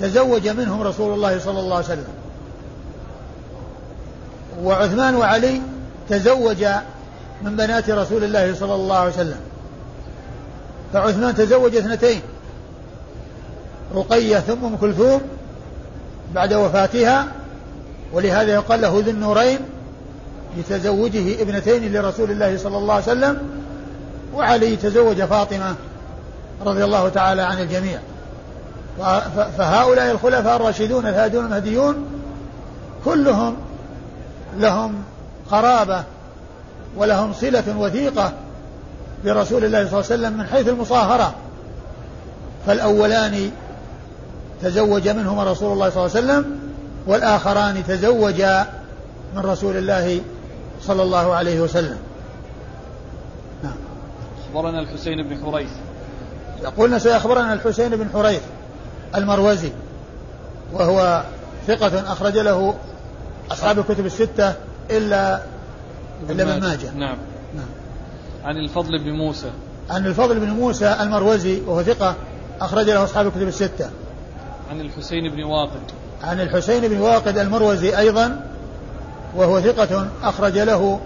تزوج 0.00 0.48
منهم 0.48 0.82
رسول 0.82 1.14
الله 1.14 1.38
صلى 1.38 1.60
الله 1.60 1.76
عليه 1.76 1.86
وسلم. 1.86 2.14
وعثمان 4.62 5.14
وعلي 5.16 5.60
تزوج 6.08 6.66
من 7.42 7.56
بنات 7.56 7.90
رسول 7.90 8.24
الله 8.24 8.54
صلى 8.54 8.74
الله 8.74 8.96
عليه 8.96 9.12
وسلم. 9.12 9.40
فعثمان 10.92 11.34
تزوج 11.34 11.76
اثنتين. 11.76 12.20
رقية 13.94 14.38
ثم 14.38 14.64
أم 14.64 14.76
كلثوم 14.76 15.20
بعد 16.34 16.52
وفاتها 16.52 17.26
ولهذا 18.12 18.54
يقال 18.54 18.80
له 18.80 19.02
ذي 19.04 19.10
النورين 19.10 19.58
لتزوجه 20.58 21.42
ابنتين 21.42 21.92
لرسول 21.92 22.30
الله 22.30 22.56
صلى 22.58 22.78
الله 22.78 22.94
عليه 22.94 23.04
وسلم 23.04 23.38
وعلي 24.34 24.76
تزوج 24.76 25.22
فاطمة 25.22 25.74
رضي 26.66 26.84
الله 26.84 27.08
تعالى 27.08 27.42
عن 27.42 27.60
الجميع. 27.60 27.98
فهؤلاء 29.58 30.10
الخلفاء 30.10 30.56
الراشدون 30.56 31.06
الهادون 31.06 31.44
المهديون 31.44 32.06
كلهم 33.04 33.56
لهم 34.58 34.94
قرابة 35.50 36.04
ولهم 36.96 37.32
صلة 37.32 37.78
وثيقة 37.78 38.32
برسول 39.24 39.64
الله 39.64 39.78
صلى 39.88 40.00
الله 40.00 40.04
عليه 40.10 40.14
وسلم 40.14 40.38
من 40.38 40.46
حيث 40.46 40.68
المصاهرة. 40.68 41.34
فالأولان 42.66 43.50
تزوج 44.62 45.08
منهما 45.08 45.44
رسول 45.44 45.72
الله 45.72 45.90
صلى 45.90 46.06
الله 46.06 46.16
عليه 46.16 46.26
وسلم 46.26 46.58
والآخران 47.06 47.84
تزوجا 47.88 48.66
من 49.34 49.42
رسول 49.42 49.76
الله 49.76 50.20
صلى 50.82 51.02
الله 51.02 51.34
عليه 51.34 51.60
وسلم. 51.60 51.98
نعم. 53.62 53.76
أخبرنا 54.48 54.80
الحسين 54.80 55.28
بن 55.28 55.44
حريث. 55.44 55.70
يقولنا 56.62 56.98
سيخبرنا 56.98 57.52
الحسين 57.52 57.96
بن 57.96 58.08
حريث 58.12 58.42
المروزي 59.14 59.72
وهو 60.72 61.22
ثقة 61.66 62.12
أخرج 62.12 62.38
له 62.38 62.74
أصحاب 63.50 63.78
الكتب 63.78 64.06
الستة 64.06 64.54
إلا 64.90 65.40
إلا 66.30 66.42
ابن 66.42 66.60
ماجه. 66.60 66.90
نعم. 66.90 67.16
عن 68.44 68.56
الفضل 68.56 68.98
بن 68.98 69.10
موسى. 69.10 69.50
عن 69.90 70.06
الفضل 70.06 70.40
بن 70.40 70.50
موسى 70.50 70.96
المروزي 71.00 71.60
وهو 71.66 71.82
ثقة 71.82 72.14
أخرج 72.60 72.90
له 72.90 73.04
أصحاب 73.04 73.26
الكتب 73.26 73.48
الستة. 73.48 73.90
عن 74.70 74.80
الحسين 74.80 75.28
بن 75.28 75.42
واقد. 75.42 75.80
عن 76.24 76.40
الحسين 76.40 76.88
بن 76.88 77.00
واقد 77.00 77.38
المروزي 77.38 77.98
أيضا 77.98 78.50
وهو 79.36 79.60
ثقة 79.60 80.08
أخرج 80.22 80.58
له 80.58 81.00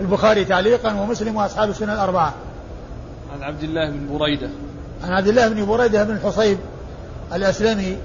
البخاري 0.00 0.44
تعليقا 0.44 1.00
ومسلم 1.00 1.36
وأصحاب 1.36 1.70
السنة 1.70 1.92
الأربعة. 1.92 2.34
عن 3.34 3.42
عبد 3.42 3.62
الله 3.62 3.90
بن 3.90 4.18
بريدة. 4.18 4.48
عن 5.04 5.12
عبد 5.12 5.28
الله 5.28 5.48
بن 5.48 5.66
بريدة 5.66 6.04
بن 6.04 6.14
الحصيب 6.14 6.58
الأسلمي 7.34 7.96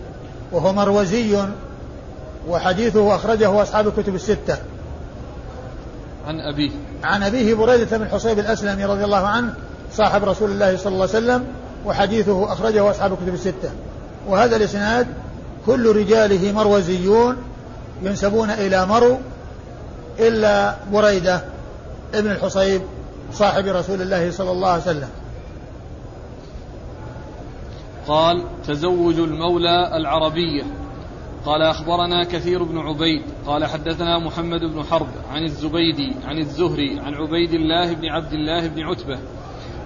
وهو 0.52 0.74
مروزي 0.74 1.46
وحديثه 2.48 3.16
أخرجه 3.16 3.62
أصحاب 3.62 3.88
الكتب 3.88 4.16
الستة. 4.16 4.58
عن 6.28 6.40
أبيه. 6.40 6.72
عن 7.04 7.24
أبيه 7.24 7.54
بريدة 7.54 7.98
بن 7.98 8.08
حصيب 8.08 8.40
الأسلمي 8.40 8.86
رضي 8.86 9.04
الله 9.04 9.28
عنه 9.28 9.54
صاحب 9.94 10.24
رسول 10.24 10.52
الله 10.52 10.78
صلى 10.78 10.94
الله 10.94 11.08
عليه 11.14 11.18
وسلم 11.18 11.46
وحديثه 11.86 12.54
أخرجه 12.54 12.92
أصحاب 12.92 13.14
الكتب 13.14 13.34
الستة. 13.34 13.70
وهذا 14.28 14.56
الإسناد 14.56 15.08
كل 15.66 15.96
رجاله 15.96 16.52
مروزيون 16.52 17.38
ينسبون 18.02 18.50
إلى 18.50 18.86
مرو 18.86 19.18
إلا 20.20 20.76
بريدة 20.92 21.42
ابن 22.14 22.32
الحصيب 22.32 22.82
صاحب 23.34 23.68
رسول 23.68 24.02
الله 24.02 24.32
صلى 24.32 24.52
الله 24.52 24.70
عليه 24.70 24.82
وسلم. 24.82 25.10
قال 28.08 28.44
تزوج 28.68 29.20
المولى 29.20 29.98
العربية. 29.98 30.64
قال 31.48 31.62
أخبرنا 31.62 32.24
كثير 32.24 32.64
بن 32.64 32.78
عبيد 32.78 33.22
قال 33.46 33.66
حدثنا 33.66 34.20
محمد 34.20 34.60
بن 34.60 34.84
حرب 34.84 35.08
عن 35.30 35.44
الزبيدي 35.44 36.16
عن 36.26 36.38
الزهري 36.38 37.00
عن 37.00 37.14
عبيد 37.14 37.54
الله 37.54 37.94
بن 37.94 38.10
عبد 38.10 38.34
الله 38.34 38.68
بن 38.68 38.84
عتبة 38.84 39.20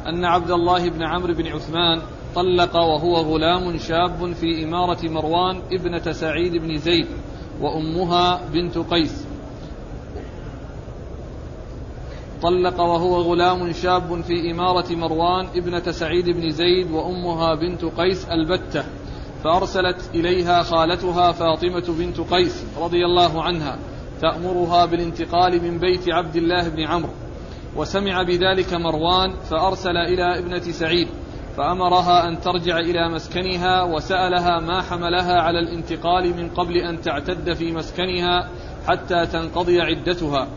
أن 0.07 0.25
عبد 0.25 0.51
الله 0.51 0.89
بن 0.89 1.03
عمرو 1.03 1.33
بن 1.33 1.47
عثمان 1.47 2.01
طلق 2.35 2.75
وهو 2.75 3.15
غلام 3.15 3.77
شاب 3.77 4.33
في 4.33 4.63
إمارة 4.63 5.09
مروان 5.09 5.61
ابنة 5.71 6.11
سعيد 6.11 6.55
بن 6.55 6.77
زيد 6.77 7.07
وأمها 7.61 8.41
بنت 8.53 8.77
قيس. 8.77 9.25
طلق 12.41 12.79
وهو 12.79 13.21
غلام 13.21 13.73
شاب 13.73 14.21
في 14.21 14.51
إمارة 14.51 14.95
مروان 14.95 15.47
ابنة 15.55 15.91
سعيد 15.91 16.29
بن 16.29 16.49
زيد 16.49 16.91
وأمها 16.91 17.55
بنت 17.55 17.85
قيس 17.85 18.25
البتة. 18.25 18.83
فأرسلت 19.43 20.09
إليها 20.15 20.63
خالتها 20.63 21.31
فاطمة 21.31 21.95
بنت 21.99 22.19
قيس 22.19 22.65
رضي 22.81 23.05
الله 23.05 23.43
عنها 23.43 23.79
تأمرها 24.21 24.85
بالانتقال 24.85 25.63
من 25.63 25.79
بيت 25.79 26.09
عبد 26.09 26.35
الله 26.35 26.69
بن 26.69 26.83
عمرو. 26.83 27.13
وسمع 27.75 28.23
بذلك 28.23 28.73
مروان 28.73 29.39
فأرسل 29.39 29.97
إلى 29.97 30.39
ابنة 30.39 30.59
سعيد 30.59 31.07
فأمرها 31.57 32.27
أن 32.27 32.39
ترجع 32.39 32.79
إلى 32.79 33.09
مسكنها 33.09 33.83
وسألها 33.83 34.59
ما 34.59 34.81
حملها 34.81 35.41
على 35.41 35.59
الانتقال 35.59 36.37
من 36.37 36.49
قبل 36.49 36.77
أن 36.77 37.01
تعتد 37.01 37.53
في 37.53 37.71
مسكنها 37.71 38.49
حتى 38.87 39.25
تنقضي 39.25 39.81
عدتها. 39.81 40.47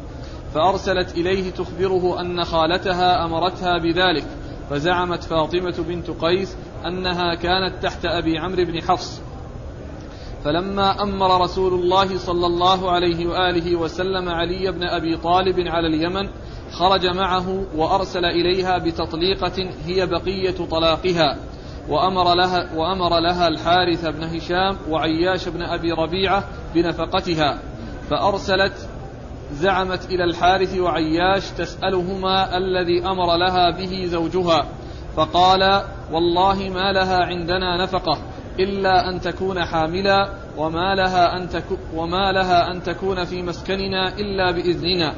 فأرسلت 0.54 1.18
إليه 1.18 1.50
تخبره 1.50 2.20
أن 2.20 2.44
خالتها 2.44 3.24
أمرتها 3.24 3.78
بذلك 3.78 4.24
فزعمت 4.70 5.24
فاطمة 5.24 5.84
بنت 5.88 6.10
قيس 6.10 6.56
أنها 6.86 7.34
كانت 7.34 7.82
تحت 7.82 8.04
أبي 8.04 8.38
عمرو 8.38 8.64
بن 8.64 8.82
حفص. 8.82 9.22
فلما 10.44 11.02
أمر 11.02 11.40
رسول 11.40 11.74
الله 11.74 12.18
صلى 12.18 12.46
الله 12.46 12.90
عليه 12.90 13.26
وآله 13.26 13.76
وسلم 13.76 14.28
علي 14.28 14.72
بن 14.72 14.84
أبي 14.84 15.16
طالب 15.16 15.56
على 15.58 15.86
اليمن 15.86 16.28
خرج 16.72 17.06
معه 17.06 17.66
وأرسل 17.76 18.24
إليها 18.24 18.78
بتطليقة 18.78 19.70
هي 19.86 20.06
بقية 20.06 20.66
طلاقها 20.70 21.38
وأمر 21.88 22.34
لها, 22.34 22.74
وأمر 22.76 23.20
لها 23.20 23.48
الحارث 23.48 24.06
بن 24.06 24.24
هشام 24.24 24.76
وعياش 24.88 25.48
بن 25.48 25.62
أبي 25.62 25.92
ربيعة 25.92 26.44
بنفقتها 26.74 27.58
فأرسلت 28.10 28.88
زعمت 29.54 30.10
إلى 30.10 30.24
الحارث 30.24 30.78
وعياش 30.78 31.50
تسألهما 31.50 32.56
الذي 32.56 33.06
أمر 33.06 33.36
لها 33.36 33.70
به 33.70 34.06
زوجها 34.06 34.66
فقال 35.16 35.82
والله 36.12 36.68
ما 36.74 36.92
لها 36.92 37.24
عندنا 37.24 37.82
نفقة 37.82 38.18
إلا 38.60 39.08
أن 39.08 39.20
تكون 39.20 39.64
حاملا 39.64 40.28
وما 40.56 40.94
لها 40.94 41.36
أن, 41.36 41.48
تكو 41.48 41.76
وما 41.94 42.32
لها 42.32 42.70
أن 42.70 42.82
تكون 42.82 43.24
في 43.24 43.42
مسكننا 43.42 44.08
إلا 44.18 44.50
بإذننا. 44.50 45.14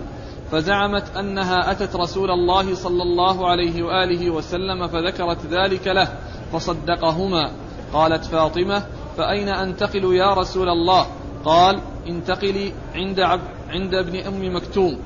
فزعمت 0.53 1.17
أنها 1.17 1.71
أتت 1.71 1.97
رسول 1.97 2.31
الله 2.31 2.75
صلى 2.75 3.03
الله 3.03 3.49
عليه 3.49 3.83
وآله 3.83 4.31
وسلم 4.31 4.87
فذكرت 4.89 5.47
ذلك 5.47 5.87
له 5.87 6.09
فصدقهما. 6.53 7.51
قالت 7.93 8.25
فاطمة 8.25 8.83
فأين 9.17 9.49
أنتقل 9.49 10.15
يا 10.15 10.35
رسول 10.35 10.69
الله؟ 10.69 11.07
قال 11.45 11.81
انتقلي 12.09 12.73
عند 12.95 13.21
عبد 13.21 13.56
عند 13.71 13.95
ابن 13.95 14.17
أم 14.17 14.57
مكتوم 14.57 14.99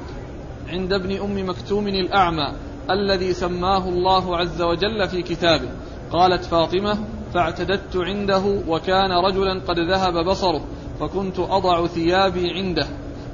عند 0.69 0.93
ابن 0.93 1.17
أم 1.17 1.49
مكتوم 1.49 1.89
الأعمى 1.89 2.53
الذي 2.91 3.33
سماه 3.33 3.89
الله 3.89 4.37
عز 4.37 4.63
وجل 4.63 5.09
في 5.09 5.23
كتابه. 5.23 5.69
قالت 6.13 6.45
فاطمة 6.45 6.99
فاعتددت 7.35 7.97
عنده 7.97 8.43
وكان 8.69 9.13
رجلا 9.13 9.61
قد 9.69 9.79
ذهب 9.79 10.25
بصره 10.25 10.65
فكنت 11.01 11.39
أضع 11.39 11.87
ثيابي 11.87 12.51
عنده 12.51 12.87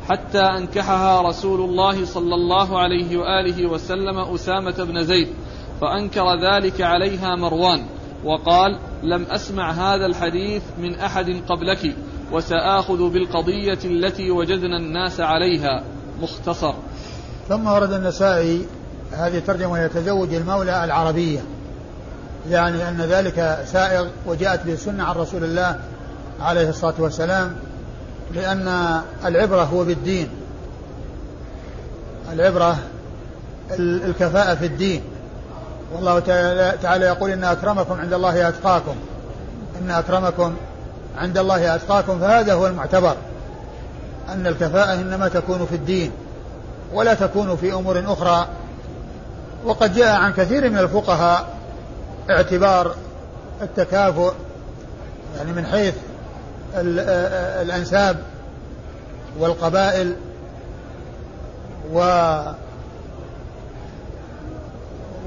حتى 0.08 0.40
أنكحها 0.40 1.22
رسول 1.22 1.60
الله 1.60 2.04
صلى 2.04 2.34
الله 2.34 2.78
عليه 2.78 3.16
وآله 3.16 3.66
وسلم 3.66 4.18
أسامة 4.18 4.84
بن 4.84 5.04
زيد 5.04 5.28
فأنكر 5.80 6.34
ذلك 6.40 6.80
عليها 6.80 7.36
مروان 7.36 7.86
وقال 8.24 8.78
لم 9.02 9.22
أسمع 9.22 9.70
هذا 9.70 10.06
الحديث 10.06 10.62
من 10.78 10.94
أحد 10.94 11.42
قبلك. 11.48 11.96
وسآخذ 12.32 13.10
بالقضية 13.10 13.78
التي 13.84 14.30
وجدنا 14.30 14.76
الناس 14.76 15.20
عليها. 15.20 15.82
مختصر. 16.20 16.74
ثم 17.48 17.66
ورد 17.66 17.92
النسائي 17.92 18.66
هذه 19.12 19.38
ترجمة 19.46 19.78
يتزوج 19.78 20.34
المولى 20.34 20.84
العربية. 20.84 21.40
يعني 22.50 22.88
أن 22.88 23.00
ذلك 23.00 23.64
سائغ 23.66 24.06
وجاءت 24.26 24.66
به 24.66 24.72
السنة 24.72 25.04
عن 25.04 25.14
رسول 25.14 25.44
الله 25.44 25.80
عليه 26.40 26.68
الصلاة 26.68 26.94
والسلام 26.98 27.56
لأن 28.34 29.00
العبرة 29.24 29.62
هو 29.62 29.84
بالدين. 29.84 30.28
العبرة 32.32 32.78
الكفاءة 33.78 34.54
في 34.54 34.66
الدين. 34.66 35.02
والله 35.94 36.18
تعالى 36.82 37.04
يقول 37.06 37.30
إن 37.30 37.44
أكرمكم 37.44 38.00
عند 38.00 38.12
الله 38.12 38.48
أتقاكم. 38.48 38.96
إن 39.82 39.90
أكرمكم 39.90 40.54
عند 41.16 41.38
الله 41.38 41.74
أتقاكم 41.74 42.18
فهذا 42.18 42.54
هو 42.54 42.66
المعتبر. 42.66 43.16
أن 44.28 44.46
الكفاءة 44.46 44.94
إنما 44.94 45.28
تكون 45.28 45.66
في 45.66 45.74
الدين 45.74 46.10
ولا 46.92 47.14
تكون 47.14 47.56
في 47.56 47.72
أمور 47.72 48.04
أخرى. 48.06 48.48
وقد 49.64 49.94
جاء 49.94 50.16
عن 50.16 50.32
كثير 50.32 50.70
من 50.70 50.78
الفقهاء 50.78 51.56
اعتبار 52.30 52.94
التكافؤ 53.62 54.32
يعني 55.36 55.52
من 55.52 55.66
حيث 55.66 55.94
الأنساب 56.74 58.16
والقبائل 59.38 60.16
و 61.92 62.00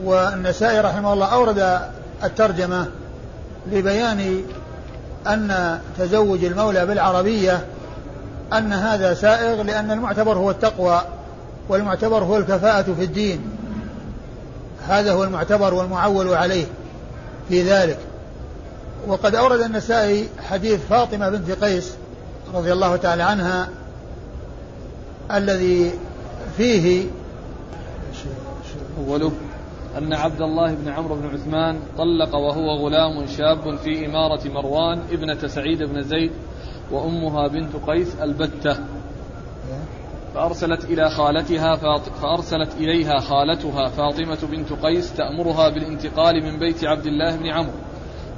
والنسائي 0.04 0.80
رحمه 0.80 1.14
الله 1.14 1.26
أورد 1.26 1.80
الترجمة 2.24 2.88
لبيان 3.72 4.44
أن 5.28 5.80
تزوج 5.98 6.44
المولى 6.44 6.86
بالعربية 6.86 7.66
أن 8.54 8.74
هذا 8.74 9.14
سائغ 9.14 9.62
لأن 9.62 9.92
المعتبر 9.92 10.38
هو 10.38 10.52
التقوى 10.52 11.02
والمعتبر 11.70 12.24
هو 12.24 12.38
الكفاءة 12.38 12.94
في 12.94 13.04
الدين. 13.04 13.42
هذا 14.88 15.14
هو 15.14 15.24
المعتبر 15.24 15.74
والمعول 15.74 16.34
عليه 16.34 16.66
في 17.50 17.64
ذلك. 17.64 17.98
وقد 19.08 19.36
أورد 19.36 19.62
النسائي 19.62 20.28
حديث 20.50 20.80
فاطمة 20.90 21.30
بنت 21.30 21.52
قيس 21.64 21.94
رضي 22.54 22.74
الله 22.74 22.96
تعالى 22.96 23.24
عنها 23.24 23.70
الذي 25.32 25.92
فيه 26.58 27.06
أوله 29.08 29.32
أن 29.98 30.14
عبد 30.14 30.42
الله 30.42 30.74
بن 30.74 30.90
عمرو 30.90 31.16
بن 31.16 31.28
عثمان 31.28 31.80
طلق 31.98 32.36
وهو 32.36 32.70
غلام 32.72 33.26
شاب 33.26 33.76
في 33.76 34.06
إمارة 34.06 34.48
مروان 34.48 35.00
ابنة 35.12 35.48
سعيد 35.48 35.84
بن 35.84 36.02
زيد 36.02 36.32
وأمها 36.92 37.48
بنت 37.48 37.76
قيس 37.88 38.16
البتة. 38.22 38.78
فأرسلت 40.34 40.86
إلى 40.86 41.10
خالتها 41.10 41.76
فأرسلت 42.22 42.76
إليها 42.78 43.20
خالتها 43.20 43.88
فاطمة 43.88 44.38
بنت 44.52 44.74
قيس 44.74 45.14
تأمرها 45.14 45.70
بالانتقال 45.70 46.44
من 46.44 46.60
بيت 46.60 46.86
عبد 46.86 47.06
الله 47.06 47.36
بن 47.36 47.48
عمرو. 47.48 47.80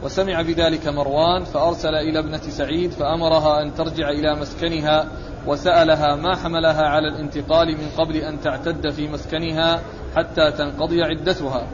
وسمع 0.04 0.42
بذلك 0.42 0.88
مروان 0.88 1.44
فأرسل 1.44 1.96
إلى 1.96 2.20
ابنة 2.20 2.38
سعيد 2.38 2.92
فأمرها 2.92 3.62
أن 3.62 3.74
ترجع 3.74 4.10
إلى 4.10 4.36
مسكنها 4.36 5.08
وسألها 5.48 6.16
ما 6.16 6.36
حملها 6.36 6.84
على 6.84 7.08
الانتقال 7.08 7.68
من 7.68 7.90
قبل 7.98 8.16
أن 8.16 8.42
تعتد 8.42 8.90
في 8.90 9.08
مسكنها 9.08 9.82
حتى 10.16 10.52
تنقضي 10.52 11.04
عدتها. 11.04 11.68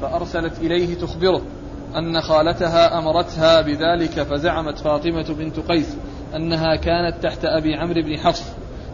فأرسلت 0.00 0.58
إليه 0.58 0.94
تخبره 0.94 1.42
أن 1.96 2.20
خالتها 2.20 2.98
أمرتها 2.98 3.60
بذلك 3.60 4.22
فزعمت 4.22 4.78
فاطمة 4.78 5.34
بنت 5.38 5.60
قيس 5.60 5.96
أنها 6.36 6.76
كانت 6.76 7.22
تحت 7.22 7.44
أبي 7.44 7.74
عمرو 7.74 8.02
بن 8.02 8.18
حفص. 8.18 8.52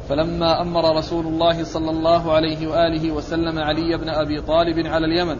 فلما 0.09 0.63
أمر 0.63 0.97
رسول 0.97 1.27
الله 1.27 1.65
صلى 1.65 1.91
الله 1.91 2.33
عليه 2.33 2.67
وآله 2.67 3.13
وسلم 3.13 3.59
علي 3.59 3.97
بن 3.97 4.09
أبي 4.09 4.41
طالب 4.41 4.87
على 4.87 5.07
اليمن 5.07 5.37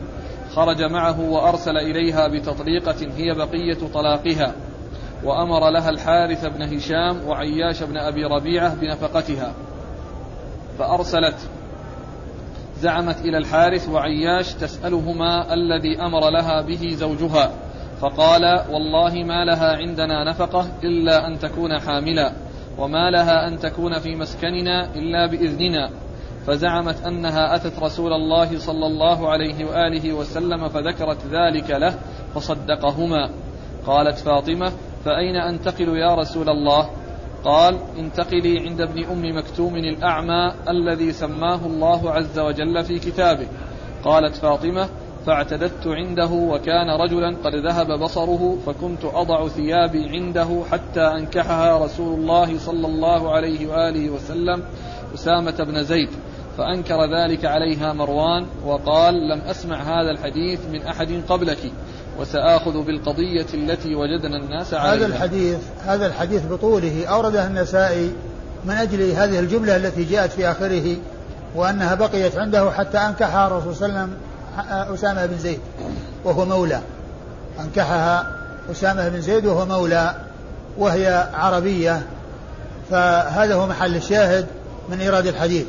خرج 0.55 0.83
معه 0.83 1.21
وأرسل 1.21 1.77
إليها 1.77 2.29
بتطليقة 2.29 3.07
هي 3.17 3.35
بقية 3.35 3.79
طلاقها. 3.95 4.55
وأمر 5.25 5.71
لها 5.71 5.91
الحارث 5.91 6.45
بن 6.45 6.63
هشام 6.63 7.29
وعياش 7.29 7.83
بن 7.83 7.97
أبي 7.97 8.25
ربيعة 8.25 8.75
بنفقتها. 8.75 9.53
فأرسلت 10.79 11.37
زعمت 12.79 13.21
إلى 13.21 13.39
الحارث 13.39 13.89
وعياش 13.89 14.55
تسألهما 14.55 15.55
الذي 15.55 16.01
أمر 16.01 16.31
لها 16.31 16.63
به 16.63 16.89
زوجها. 16.95 17.51
فقال 18.01 18.65
والله 18.71 19.25
ما 19.25 19.45
لها 19.45 19.77
عندنا 19.77 20.31
نفقة 20.31 20.67
إلا 20.85 21.27
أن 21.27 21.39
تكون 21.39 21.81
حاملا 21.81 22.33
وما 22.79 23.11
لها 23.11 23.49
أن 23.49 23.59
تكون 23.59 23.99
في 23.99 24.17
مسكننا 24.17 24.95
إلا 24.95 25.27
بإذننا. 25.27 25.91
فزعمت 26.47 27.07
أنها 27.07 27.57
أتت 27.57 27.79
رسول 27.79 28.13
الله 28.13 28.59
صلى 28.59 28.87
الله 28.87 29.29
عليه 29.29 29.65
وآله 29.65 30.13
وسلم 30.13 30.69
فذكرت 30.69 31.19
ذلك 31.31 31.71
له 31.71 31.95
فصدقهما. 32.35 33.31
قالت 33.87 34.19
فاطمة 34.19 34.73
فأين 35.05 35.37
أنتقل 35.37 35.89
يا 35.89 36.15
رسول 36.15 36.49
الله؟ 36.49 36.91
قال 37.45 37.79
انتقلي 37.99 38.59
عند 38.59 38.81
ابن 38.81 39.05
أم 39.05 39.39
مكتوم 39.39 39.77
الأعمى 39.77 40.53
الذي 40.69 41.13
سماه 41.13 41.67
الله 41.67 42.11
عز 42.11 42.39
وجل 42.39 42.85
في 42.85 42.99
كتابه. 42.99 43.47
قالت 44.05 44.37
فاطمة 44.37 44.89
فاعتددت 45.27 45.87
عنده 45.87 46.31
وكان 46.31 46.91
رجلا 47.01 47.37
قد 47.45 47.55
ذهب 47.55 47.99
بصره 47.99 48.59
فكنت 48.67 49.05
أضع 49.05 49.49
ثيابي 49.49 50.09
عنده 50.09 50.63
حتى 50.71 51.01
أنكحها 51.01 51.85
رسول 51.85 52.19
الله 52.19 52.59
صلى 52.59 52.87
الله 52.87 53.33
عليه 53.33 53.67
وآله 53.67 54.11
وسلم 54.11 54.63
أسامة 55.15 55.65
بن 55.65 55.83
زيد 55.83 56.09
فأنكر 56.59 57.15
ذلك 57.15 57.45
عليها 57.45 57.93
مروان 57.93 58.47
وقال 58.67 59.29
لم 59.29 59.41
أسمع 59.41 59.77
هذا 59.77 60.11
الحديث 60.11 60.67
من 60.73 60.83
أحد 60.83 61.23
قبلك. 61.29 61.73
وسآخذ 62.21 62.85
بالقضية 62.85 63.47
التي 63.55 63.95
وجدنا 63.95 64.37
الناس 64.37 64.75
عليها. 64.75 64.95
هذا 64.95 65.07
الحديث 65.07 65.59
هذا 65.87 66.07
الحديث 66.07 66.43
بطوله 66.51 67.07
أورده 67.07 67.47
النسائي 67.47 68.13
من 68.65 68.75
أجل 68.75 69.11
هذه 69.11 69.39
الجملة 69.39 69.77
التي 69.77 70.05
جاءت 70.05 70.33
في 70.33 70.51
آخره 70.51 70.97
وأنها 71.55 71.95
بقيت 71.95 72.37
عنده 72.37 72.71
حتى 72.71 72.99
أنكحها 72.99 73.47
الرسول 73.47 73.77
صلى 73.77 73.89
الله 73.89 73.99
عليه 73.99 74.11
وسلم 74.11 74.95
أسامة 74.95 75.27
بن 75.27 75.39
زيد 75.39 75.61
وهو 76.25 76.45
مولى. 76.45 76.81
أنكحها 77.61 78.27
أسامة 78.71 79.09
بن 79.09 79.21
زيد 79.21 79.47
وهو 79.47 79.67
مولى 79.67 80.15
وهي 80.79 81.29
عربية. 81.35 82.03
فهذا 82.91 83.55
هو 83.55 83.67
محل 83.67 83.97
الشاهد 83.97 84.47
من 84.89 85.01
إيراد 85.01 85.27
الحديث. 85.27 85.67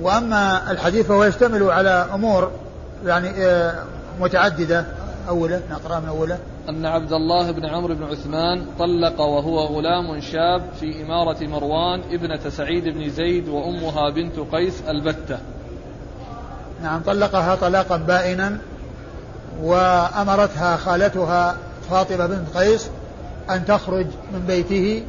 وأما 0.00 0.70
الحديث 0.70 1.06
فهو 1.06 1.24
يشتمل 1.24 1.70
على 1.70 2.06
أمور 2.14 2.50
يعني 3.06 3.28
آه، 3.28 3.74
متعددة. 4.20 4.84
أوله 5.28 5.62
نقرأ 5.70 6.00
من 6.00 6.08
أوله؟ 6.08 6.38
أن 6.68 6.86
عبد 6.86 7.12
الله 7.12 7.50
بن 7.50 7.66
عمرو 7.66 7.94
بن 7.94 8.04
عثمان 8.04 8.66
طلق 8.78 9.20
وهو 9.20 9.58
غلام 9.60 10.20
شاب 10.20 10.62
في 10.80 11.02
إمارة 11.02 11.46
مروان 11.46 12.00
ابنة 12.10 12.48
سعيد 12.48 12.84
بن 12.84 13.10
زيد 13.10 13.48
وأمها 13.48 14.10
بنت 14.10 14.38
قيس 14.52 14.82
البتة. 14.88 15.38
نعم 16.82 17.02
طلقها 17.02 17.54
طلاقا 17.54 17.96
بائنا 17.96 18.58
وأمرتها 19.62 20.76
خالتها 20.76 21.56
فاطمة 21.90 22.26
بنت 22.26 22.56
قيس 22.56 22.90
أن 23.50 23.64
تخرج 23.64 24.06
من 24.32 24.44
بيته 24.46 25.04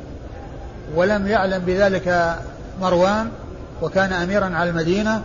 ولم 0.95 1.27
يعلم 1.27 1.59
بذلك 1.59 2.35
مروان 2.81 3.29
وكان 3.81 4.13
أميرا 4.13 4.45
على 4.45 4.69
المدينة 4.69 5.21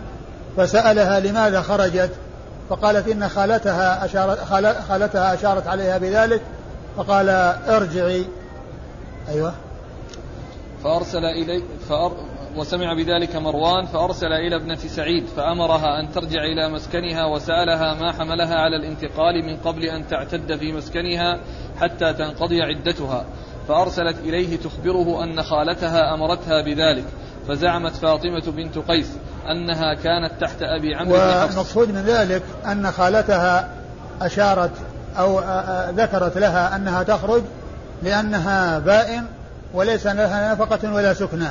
فسألها 0.57 1.19
لماذا 1.19 1.61
خرجت 1.61 2.11
فقالت 2.69 3.07
إن 3.07 3.29
خالتها 3.29 4.05
أشارت 4.05 4.39
خالتها 4.89 5.33
أشارت 5.33 5.67
عليها 5.67 5.97
بذلك 5.97 6.41
فقال 6.97 7.29
ارجعي. 7.69 8.25
أيوه. 9.29 9.53
فأرسل 10.83 11.25
إلي 11.25 11.63
فأر 11.89 12.11
وسمع 12.55 12.93
بذلك 12.93 13.35
مروان 13.35 13.85
فأرسل 13.85 14.33
إلى 14.33 14.55
ابنة 14.55 14.75
سعيد 14.75 15.25
فأمرها 15.25 15.99
أن 15.99 16.11
ترجع 16.11 16.43
إلى 16.43 16.69
مسكنها 16.69 17.25
وسألها 17.25 17.93
ما 17.93 18.11
حملها 18.11 18.55
على 18.55 18.75
الانتقال 18.75 19.45
من 19.45 19.57
قبل 19.57 19.83
أن 19.83 20.07
تعتد 20.07 20.55
في 20.55 20.71
مسكنها 20.71 21.39
حتى 21.79 22.13
تنقضي 22.13 22.61
عدتها. 22.61 23.25
فأرسلت 23.67 24.19
إليه 24.19 24.57
تخبره 24.57 25.23
أن 25.23 25.43
خالتها 25.43 26.13
أمرتها 26.13 26.61
بذلك. 26.61 27.05
فزعمت 27.47 27.95
فاطمة 27.95 28.43
بنت 28.47 28.77
قيس 28.77 29.07
أنها 29.51 29.93
كانت 29.93 30.41
تحت 30.41 30.57
أبي 30.61 30.95
عمرو 30.95 31.13
والمقصود 31.13 31.89
من 31.89 32.03
ذلك 32.07 32.43
أن 32.65 32.91
خالتها 32.91 33.69
أشارت 34.21 34.71
أو 35.17 35.41
ذكرت 35.95 36.37
لها 36.37 36.75
أنها 36.75 37.03
تخرج 37.03 37.41
لأنها 38.03 38.79
بائن 38.79 39.23
وليس 39.73 40.07
لها 40.07 40.53
نفقة 40.53 40.93
ولا 40.93 41.13
سكنى. 41.13 41.47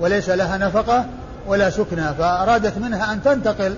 وليس 0.00 0.30
لها 0.30 0.58
نفقة 0.58 1.04
ولا 1.46 1.70
سكنى. 1.70 2.14
فأرادت 2.18 2.78
منها 2.78 3.12
أن 3.12 3.22
تنتقل 3.22 3.74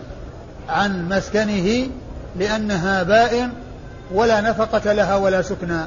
عن 0.69 1.09
مسكنه 1.09 1.87
لأنها 2.39 3.03
بائن 3.03 3.51
ولا 4.15 4.41
نفقة 4.41 4.93
لها 4.93 5.17
ولا 5.17 5.43
سكنى. 5.43 5.81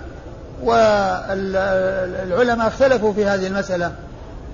والعلماء 0.63 2.67
اختلفوا 2.67 3.13
في 3.13 3.25
هذه 3.25 3.47
المسألة. 3.47 3.91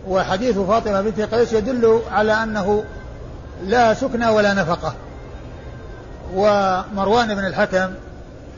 وحديث 0.07 0.57
فاطمة 0.57 1.01
بنت 1.01 1.21
قيس 1.21 1.53
يدل 1.53 2.01
على 2.11 2.43
أنه 2.43 2.83
لا 3.65 3.93
سكنى 3.93 4.27
ولا 4.27 4.53
نفقة. 4.53 4.93
ومروان 6.35 7.35
بن 7.35 7.45
الحكم 7.45 7.89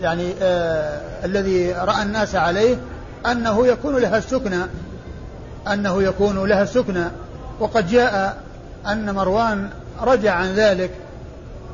يعني 0.02 0.34
آه 0.42 1.26
الذي 1.26 1.72
رأى 1.72 2.04
الناس 2.04 2.36
عليه 2.36 2.78
أنه 3.26 3.68
يكون 3.68 3.98
لها 3.98 4.18
السكنى 4.18 4.64
أنه 5.68 6.04
يكون 6.04 6.48
لها 6.48 6.64
السكنى 6.64 7.06
وقد 7.60 7.88
جاء 7.88 8.38
أن 8.88 9.16
مروان 9.16 9.70
رجع 10.02 10.34
عن 10.34 10.54
ذلك 10.54 10.92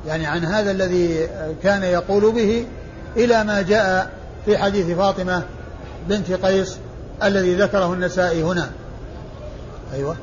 يعني 0.08 0.26
عن 0.26 0.46
هذا 0.46 0.72
الذي 0.72 1.28
كان 1.64 1.84
يقول 1.84 2.32
به 2.32 2.66
إلى 3.18 3.44
ما 3.44 3.62
جاء 3.62 4.10
في 4.46 4.58
حديث 4.58 4.98
فاطمة 4.98 5.44
بنت 6.10 6.32
قيس 6.32 6.78
الذي 7.24 7.56
ذكره 7.56 7.94
النسائي 7.94 8.44
هنا. 8.44 8.70
أيوة. 9.94 10.16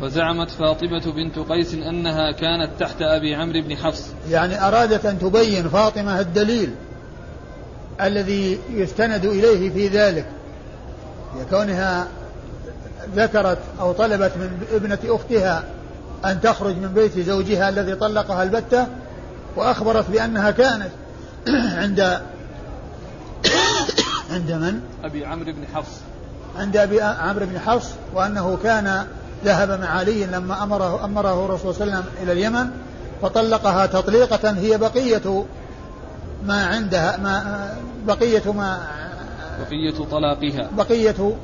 فزعمت 0.00 0.50
فاطمة 0.50 1.12
بنت 1.12 1.38
قيس 1.38 1.74
أنها 1.74 2.32
كانت 2.32 2.70
تحت 2.80 3.02
أبي 3.02 3.34
عمرو 3.34 3.62
بن 3.62 3.76
حفص. 3.76 4.06
يعني 4.30 4.68
أرادت 4.68 5.06
أن 5.06 5.18
تبين 5.18 5.68
فاطمة 5.68 6.20
الدليل 6.20 6.74
الذي 8.00 8.58
يستند 8.70 9.24
إليه 9.24 9.70
في 9.70 9.88
ذلك. 9.88 10.26
لكونها 11.40 12.08
ذكرت 13.16 13.58
أو 13.80 13.92
طلبت 13.92 14.32
من 14.36 14.66
ابنة 14.72 14.98
أختها 15.04 15.64
أن 16.24 16.40
تخرج 16.40 16.76
من 16.76 16.88
بيت 16.88 17.18
زوجها 17.18 17.68
الذي 17.68 17.94
طلقها 17.94 18.42
البتة 18.42 18.86
وأخبرت 19.56 20.10
بأنها 20.10 20.50
كانت 20.50 20.90
عند 21.48 22.00
عند 24.32 24.52
من؟ 24.52 24.80
أبي 25.04 25.24
عمرو 25.24 25.52
بن 25.52 25.66
حفص. 25.74 26.00
عند 26.58 26.76
أبي 26.76 27.00
عمرو 27.00 27.46
بن 27.46 27.58
حفص 27.58 27.90
وأنه 28.14 28.58
كان 28.62 29.06
ذهب 29.44 29.80
مع 29.80 29.86
علي 29.86 30.26
لما 30.26 30.62
أمره 30.62 31.04
أمره 31.04 31.44
الرسول 31.44 31.74
صلى 31.74 31.84
الله 31.84 31.96
عليه 31.96 32.04
وسلم 32.04 32.22
إلى 32.22 32.32
اليمن 32.32 32.70
فطلقها 33.22 33.86
تطليقة 33.86 34.50
هي 34.50 34.78
بقية 34.78 35.44
ما 36.46 36.64
عندها 36.66 37.16
ما 37.16 37.68
بقية 38.06 38.52
ما 38.52 38.78
بقية 39.60 40.04
طلاقها. 40.10 40.70
بقية 40.76 41.34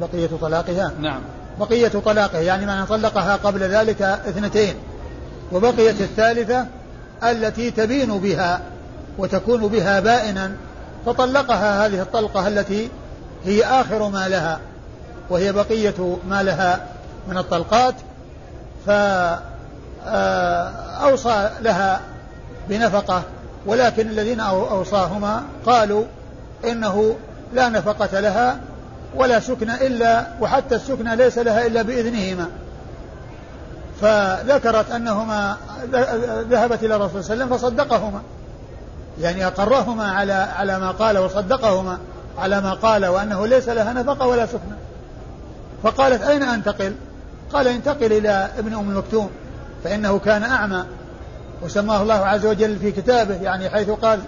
بقية 0.00 0.30
طلاقها. 0.40 0.92
نعم. 1.00 1.20
بقية 1.60 1.88
طلاقه 1.88 2.38
يعني 2.38 2.66
من 2.66 2.84
طلقها 2.84 3.36
قبل 3.36 3.60
ذلك 3.60 4.02
اثنتين. 4.02 4.74
وبقيت 5.52 6.00
الثالثة 6.00 6.66
التي 7.24 7.70
تبين 7.70 8.18
بها 8.18 8.60
وتكون 9.18 9.68
بها 9.68 10.00
بائنا 10.00 10.52
فطلقها 11.06 11.86
هذه 11.86 12.02
الطلقة 12.02 12.48
التي 12.48 12.88
هي 13.44 13.64
آخر 13.64 14.08
ما 14.08 14.28
لها 14.28 14.60
وهي 15.30 15.52
بقية 15.52 16.18
ما 16.28 16.42
لها 16.42 16.86
من 17.28 17.38
الطلقات 17.38 17.94
فأوصى 20.06 21.50
لها 21.60 22.00
بنفقة 22.68 23.22
ولكن 23.66 24.08
الذين 24.08 24.40
أوصاهما 24.40 25.42
قالوا 25.66 26.04
إنه 26.64 27.16
لا 27.54 27.68
نفقة 27.68 28.20
لها 28.20 28.58
ولا 29.14 29.40
سكن 29.40 29.70
إلا 29.70 30.26
وحتى 30.40 30.74
السكن 30.74 31.08
ليس 31.08 31.38
لها 31.38 31.66
إلا 31.66 31.82
بإذنهما. 31.82 32.48
فذكرت 34.00 34.90
أنهما 34.90 35.56
ذهبت 36.50 36.82
إلى 36.82 36.96
الرسول 36.96 37.24
صلى 37.24 37.34
الله 37.34 37.44
عليه 37.44 37.54
وسلم 37.54 37.58
فصدقهما 37.58 38.20
يعني 39.20 39.46
أقرهما 39.46 40.12
على 40.12 40.32
على 40.32 40.78
ما 40.78 40.90
قال 40.90 41.18
وصدقهما. 41.18 41.98
على 42.38 42.60
ما 42.60 42.74
قال 42.74 43.06
وأنه 43.06 43.46
ليس 43.46 43.68
لها 43.68 43.92
نفقة 43.92 44.26
ولا 44.26 44.46
سكن 44.46 44.76
فقالت 45.82 46.22
أين 46.22 46.42
أنتقل؟ 46.42 46.94
قال 47.52 47.68
انتقل 47.68 48.12
إلى 48.12 48.48
ابن 48.58 48.74
أم 48.74 48.90
المكتوم 48.90 49.30
فإنه 49.84 50.18
كان 50.18 50.42
أعمى. 50.42 50.84
وسماه 51.62 52.02
الله 52.02 52.14
عز 52.14 52.46
وجل 52.46 52.76
في 52.76 52.92
كتابه 52.92 53.34
يعني 53.34 53.70
حيث 53.70 53.90
قال 53.90 54.20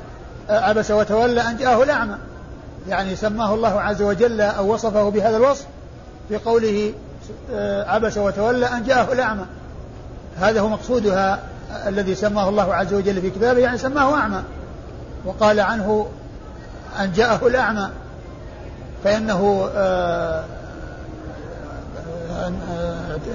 عبس 0.48 0.90
وتولى 0.90 1.40
أن 1.40 1.56
جاءه 1.56 1.82
الأعمى. 1.82 2.16
يعني 2.88 3.16
سماه 3.16 3.54
الله 3.54 3.80
عز 3.80 4.02
وجل 4.02 4.40
أو 4.40 4.74
وصفه 4.74 5.08
بهذا 5.08 5.36
الوصف 5.36 5.66
في 6.28 6.36
قوله 6.36 6.92
آه، 7.52 7.90
عبس 7.90 8.18
وتولى 8.18 8.66
أن 8.66 8.84
جاءه 8.84 9.12
الأعمى. 9.12 9.44
هذا 10.40 10.60
هو 10.60 10.68
مقصودها 10.68 11.38
الذي 11.86 12.14
سماه 12.14 12.48
الله 12.48 12.74
عز 12.74 12.94
وجل 12.94 13.20
في 13.20 13.30
كتابه 13.30 13.60
يعني 13.60 13.78
سماه 13.78 14.14
أعمى. 14.14 14.42
وقال 15.24 15.60
عنه 15.60 16.06
أن 17.00 17.12
جاءه 17.12 17.46
الأعمى. 17.46 17.90
فإنه 19.04 19.70
آه، 19.74 20.44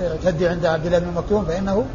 اعتدي 0.02 0.48
عند 0.48 0.66
عبد 0.66 0.86
الله 0.86 1.00
بن 1.00 1.14
مكتوم 1.16 1.46
فإنه 1.46 1.86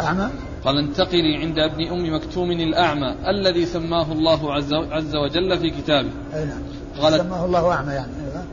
أعمى. 0.00 0.28
قال 0.64 0.78
انتقلي 0.78 1.36
عند 1.36 1.58
ابن 1.58 1.88
أم 1.88 2.14
مكتوم 2.14 2.50
الأعمى 2.50 3.16
الذي 3.28 3.66
سماه 3.66 4.12
الله 4.12 4.54
عز 4.92 5.16
وجل 5.16 5.58
في 5.58 5.70
كتابه. 5.70 6.10
أي 6.34 6.44
نعم. 6.44 6.62
قالت 7.00 7.22
سماه 7.22 7.44
الله 7.44 7.72
أعمى 7.72 7.92
يعني 7.92 8.12
أيوة. 8.22 8.44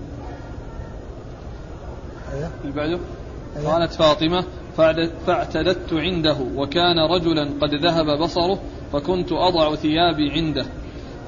أيوة. 2.33 2.49
اللي 2.61 2.73
بعده؟ 2.75 2.99
أيوة. 3.57 3.73
قالت 3.73 3.93
فاطمة 3.93 4.43
فاعتددت 5.27 5.93
عنده 5.93 6.37
وكان 6.55 6.99
رجلا 7.11 7.49
قد 7.61 7.73
ذهب 7.73 8.19
بصره 8.19 8.59
فكنت 8.93 9.31
أضع 9.31 9.75
ثيابي 9.75 10.31
عنده. 10.31 10.65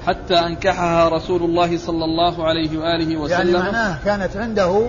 حتى 0.06 0.34
أنكحها 0.34 1.08
رسول 1.08 1.42
الله 1.42 1.78
صلى 1.78 2.04
الله 2.04 2.44
عليه 2.44 2.78
وآله 2.78 3.16
وسلم. 3.16 3.30
يعني 3.30 3.52
معناه 3.52 3.98
كانت 4.04 4.36
عنده 4.36 4.88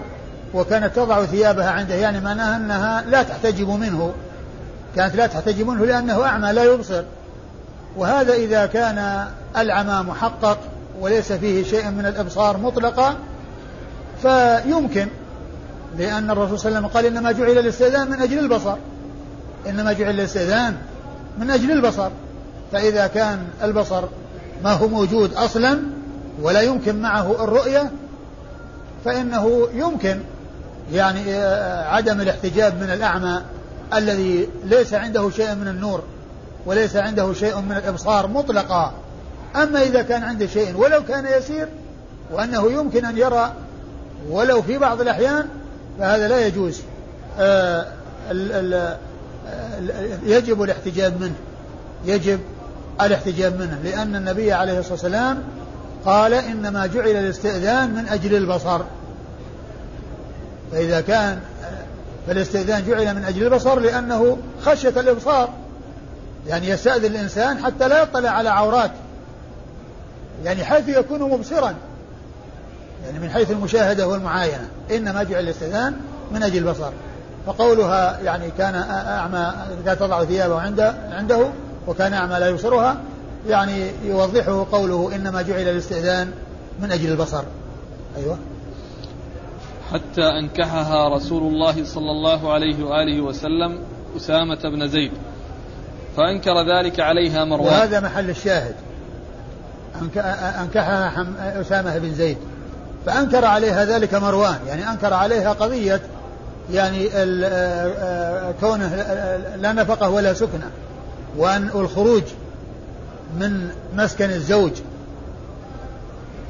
وكانت 0.54 0.95
تضع 0.95 1.25
ثيابها 1.25 1.69
عنده 1.69 1.95
يعني 1.95 2.19
معناها 2.19 2.58
أنها 2.58 3.04
لا 3.10 3.23
تحتجب 3.23 3.69
منه. 3.69 4.13
كانت 4.95 5.15
لا 5.15 5.28
تحتجب 5.28 5.67
منه 5.67 5.86
لأنه 5.86 6.23
أعمى 6.23 6.51
لا 6.51 6.63
يبصر. 6.63 7.04
وهذا 7.97 8.34
إذا 8.34 8.65
كان 8.65 9.28
العمى 9.58 10.10
محقق 10.10 10.58
وليس 10.99 11.34
فيه 11.34 11.63
شيء 11.63 11.89
من 11.89 12.06
الإبصار 12.06 12.58
مطلقا 12.58 13.15
فيمكن 14.21 15.08
لأن 15.97 16.32
الرسول 16.32 16.60
صلى 16.60 16.67
الله 16.69 16.78
عليه 16.78 16.88
وسلم 16.88 16.88
قال 16.88 17.06
إنما 17.06 17.32
جعل 17.32 17.58
الاستئذان 17.58 18.10
من 18.10 18.21
أجل 18.21 18.39
البصر. 18.39 18.75
إنما 19.69 19.93
جعل 19.93 20.10
الاستئذان 20.10 20.78
من 21.39 21.49
أجل 21.49 21.71
البصر. 21.71 22.10
فإذا 22.71 23.08
كان 23.08 23.39
البصر 23.63 24.04
ما 24.63 24.72
هو 24.72 24.88
موجود 24.88 25.34
أصلا 25.34 25.80
ولا 26.41 26.62
يمكن 26.62 27.02
معه 27.02 27.44
الرؤية 27.44 27.91
فإنه 29.06 29.68
يمكن 29.74 30.20
يعني 30.94 31.36
آه، 31.36 31.88
عدم 31.88 32.22
الاحتجاب 32.22 32.82
من 32.82 32.89
الأعمى 32.89 33.41
الذي 33.94 34.50
ليس 34.63 34.94
عنده 34.94 35.30
شيء 35.30 35.56
من 35.56 35.68
النور 35.68 36.04
وليس 36.65 36.96
عنده 36.96 37.34
شيء 37.34 37.62
من 37.62 37.72
الإبصار 37.72 38.28
مطلقا. 38.28 38.94
أما 39.56 39.82
إذا 39.82 40.02
كان 40.02 40.24
عنده 40.24 40.48
شيء 40.48 40.78
ولو 40.78 41.04
كان 41.04 41.26
يسير 41.26 41.68
وأنه 42.32 42.72
يمكن 42.72 43.06
أن 43.06 43.18
يرى 43.18 43.54
ولو 44.30 44.62
في 44.62 44.78
بعض 44.78 45.02
الأحيان 45.02 45.48
فهذا 46.00 46.28
لا 46.28 46.48
يجوز 46.48 46.82
آه 47.39 47.86
يجب 50.26 50.63
الاحتجاب 50.63 51.22
منه 51.22 51.36
يجب 52.06 52.39
الاحتجاب 53.02 53.60
منه 53.60 53.80
لأن 53.84 54.16
النبي 54.16 54.54
عليه 54.54 54.80
الصلاة 54.80 54.94
والسلام 54.94 55.44
قال 56.06 56.34
إنما 56.34 56.86
جعل 56.86 57.10
الاستئذان 57.10 57.90
من 57.90 58.08
أجل 58.08 58.36
البصر. 58.36 58.82
فإذا 60.72 61.02
كان 61.02 61.40
فالاستئذان 62.28 62.86
جعل 62.88 63.16
من 63.16 63.26
أجل 63.26 63.44
البصر 63.44 63.80
لأنه 63.80 64.38
خشية 64.62 64.90
الإبصار 64.90 65.50
يعني 66.48 66.70
يستأذن 66.70 67.06
الإنسان 67.06 67.66
حتى 67.66 67.88
لا 67.88 68.04
يطلع 68.04 68.30
على 68.30 68.50
عورات 68.50 68.92
يعني 70.44 70.64
حيث 70.64 70.90
يكون 70.90 71.22
مبصرا 71.22 71.74
يعني 73.06 73.20
من 73.20 73.30
حيث 73.30 73.52
المشاهدة 73.52 74.08
والمعاينة. 74.08 74.68
إنما 74.92 75.24
جعل 75.24 75.44
الاستئذان 75.44 75.96
من 76.32 76.44
أجل 76.44 76.58
البصر. 76.58 76.92
فقولها 77.48 78.20
يعني 78.20 78.52
كان 78.58 78.76
أعمى 79.08 79.54
كانت 79.86 80.00
تضع 80.00 80.24
ثيابه 80.24 80.62
عنده 80.62 80.96
عنده 81.12 81.48
وكان 81.88 82.13
أعمى 82.13 82.39
لا 82.39 82.48
يبصرها 82.48 82.98
يعني 83.48 83.91
يوضحه 84.06 84.67
قوله 84.71 85.15
إنما 85.15 85.41
جعل 85.41 85.62
الاستئذان 85.62 86.32
من 86.82 86.91
أجل 86.91 87.12
البصر. 87.12 87.43
أيوه. 88.17 88.38
حتى 89.93 90.21
أنكحها 90.21 91.15
رسول 91.15 91.54
الله 91.54 91.86
صلى 91.86 92.12
الله 92.12 92.54
عليه 92.54 92.84
وآله 92.84 93.21
وسلم 93.21 93.80
أسامة 94.17 94.60
بن 94.63 94.88
زيد 94.88 95.12
فأنكر 96.17 96.54
ذلك 96.78 97.00
عليها 97.00 97.45
مروان. 97.45 97.67
وهذا 97.67 98.00
محل 98.00 98.30
الشاهد. 98.30 98.76
أنكحها 100.62 101.26
أسامة 101.62 101.98
بن 101.98 102.13
زيد. 102.13 102.38
فأنكر 103.06 103.45
عليها 103.45 103.86
ذلك 103.86 104.13
مروان 104.13 104.60
يعني 104.67 104.89
أنكر 104.89 105.13
عليها 105.13 105.54
قضية 105.54 106.02
يعني 106.74 107.10
كونه 108.62 108.95
لا 109.56 109.74
نفقة 109.74 110.10
ولا 110.10 110.34
سكنة. 110.34 110.71
وأن 111.38 111.69
الخروج 111.76 112.24
من 113.39 113.69
مسكن 113.95 114.30
الزوج 114.30 114.71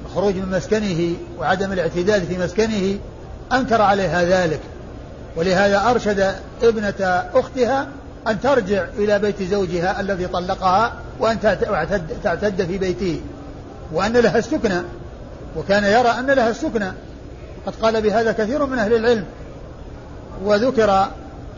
الخروج 0.05 0.35
من 0.35 0.51
مسكنه 0.51 1.13
وعدم 1.39 1.71
الاعتداد 1.71 2.23
في 2.23 2.37
مسكنه 2.37 2.99
أنكر 3.53 3.81
عليها 3.81 4.23
ذلك. 4.23 4.59
ولهذا 5.35 5.89
أرشد 5.89 6.35
ابنة 6.63 7.29
أختها 7.33 7.87
أن 8.27 8.41
ترجع 8.41 8.85
إلى 8.97 9.19
بيت 9.19 9.43
زوجها 9.43 10.01
الذي 10.01 10.27
طلقها 10.27 10.93
وأن 11.19 11.39
تعتد 12.23 12.65
في 12.65 12.77
بيته 12.77 13.21
وأن 13.93 14.13
لها 14.13 14.37
السكنى 14.37 14.81
وكان 15.57 15.83
يرى 15.83 16.09
أن 16.09 16.25
لها 16.25 16.49
السكنى 16.49 16.91
قد 17.65 17.73
قال 17.81 18.01
بهذا 18.01 18.31
كثير 18.31 18.65
من 18.65 18.79
أهل 18.79 18.93
العلم. 18.93 19.25
وذكر 20.43 21.07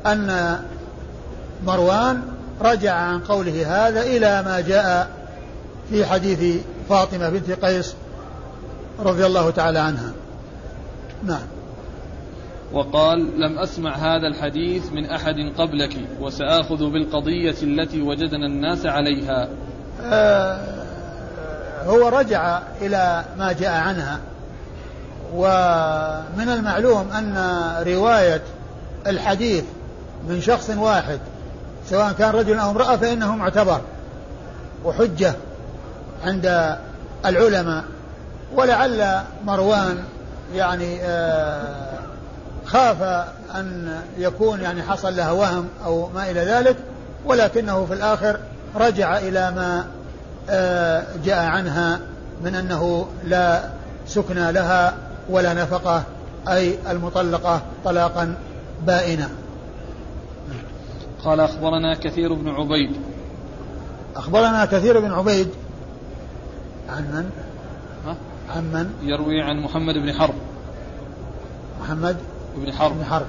أن 0.06 0.60
مروان 1.66 2.22
رجع 2.62 2.94
عن 2.94 3.20
قوله 3.20 3.88
هذا 3.88 4.02
إلى 4.02 4.44
ما 4.44 4.60
جاء 4.62 5.10
في 5.90 6.06
حديث 6.06 6.62
فاطمة 6.90 7.30
بنت 7.30 7.52
قيس 7.52 7.96
رضي 9.00 9.26
الله 9.26 9.50
تعالى 9.50 9.80
عنها. 9.80 10.12
نعم. 11.24 11.48
وقال 12.74 13.42
لم 13.42 13.60
أسمع 13.60 13.96
هذا 13.96 14.28
الحديث 14.28 14.92
من 14.92 15.06
أحد 15.06 15.36
قبلك 15.58 15.98
وسآخذ 16.20 16.90
بالقضية 16.90 17.56
التي 17.64 18.02
وجدنا 18.02 18.46
الناس 18.46 18.86
عليها. 18.86 19.50
آه 20.02 20.88
هو 21.86 22.08
رجع 22.08 22.62
إلى 22.82 23.26
ما 23.38 23.52
جاء 23.52 23.74
عنها 23.74 24.20
ومن 25.34 26.50
المعلوم 26.50 27.12
أن 27.12 27.38
رواية 27.88 28.42
الحديث 29.08 29.64
من 30.28 30.42
شخص 30.42 30.70
واحد 30.70 31.20
سواء 31.90 32.12
كان 32.12 32.30
رجل 32.30 32.60
أو 32.60 32.70
امرأة 32.70 32.96
فإنه 32.96 33.36
معتبر 33.36 33.82
وحجة 34.86 35.34
عند 36.24 36.78
العلماء. 37.26 37.84
ولعل 38.56 39.22
مروان 39.46 40.04
يعني 40.54 41.02
آه 41.02 41.88
خاف 42.66 43.02
أن 43.56 44.02
يكون 44.18 44.62
يعني 44.62 44.84
حصل 44.84 45.16
له 45.16 45.34
وهم 45.34 45.68
أو 45.86 46.10
ما 46.10 46.32
إلى 46.32 46.40
ذلك 46.40 46.76
ولكنه 47.26 47.86
في 47.86 47.94
الآخر 47.94 48.40
رجع 48.76 49.18
إلى 49.18 49.52
ما 49.52 49.86
آه، 50.50 51.04
جاء 51.26 51.46
عنها 51.46 52.00
من 52.44 52.56
أنه 52.56 53.08
لا 53.24 53.64
سكن 54.08 54.50
لها 54.50 54.94
ولا 55.30 55.54
نفقة 55.54 56.04
أي 56.48 56.78
المطلقة 56.90 57.62
طلاقا 57.86 58.36
بائنا. 58.86 59.30
قال 61.24 61.40
أخبرنا 61.40 61.96
كثير 61.96 62.34
بن 62.34 62.50
عبيد. 62.50 62.92
أخبرنا 64.16 64.66
كثير 64.66 65.00
بن 65.00 65.12
عبيد. 65.12 65.50
عن 66.90 67.04
من؟ 67.04 67.30
ها؟ 68.06 68.16
عن 68.56 68.64
من؟ 68.64 69.10
يروي 69.10 69.42
عن 69.42 69.60
محمد 69.60 69.96
بن 69.96 70.14
حرب. 70.14 70.36
محمد 71.82 72.18
بن 72.56 72.74
حرب. 72.74 72.98
بن 72.98 73.06
حرب. 73.06 73.26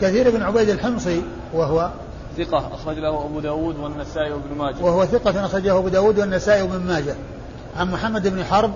كثير 0.00 0.30
بن 0.30 0.42
عبيد 0.42 0.68
الحمصي 0.68 1.22
وهو 1.54 1.90
ثقة 2.36 2.74
أخرج 2.74 2.98
له 2.98 3.24
أبو 3.24 3.40
داود 3.40 3.78
والنسائي 3.78 4.32
وابن 4.32 4.58
ماجه. 4.58 4.84
وهو 4.84 5.04
ثقة 5.04 5.44
أخرجه 5.44 5.78
أبو 5.78 5.88
داود 5.88 6.18
والنسائي 6.18 6.62
وابن 6.62 6.86
ماجه. 6.86 7.14
عن 7.76 7.90
محمد 7.90 8.28
بن 8.28 8.44
حرب 8.44 8.72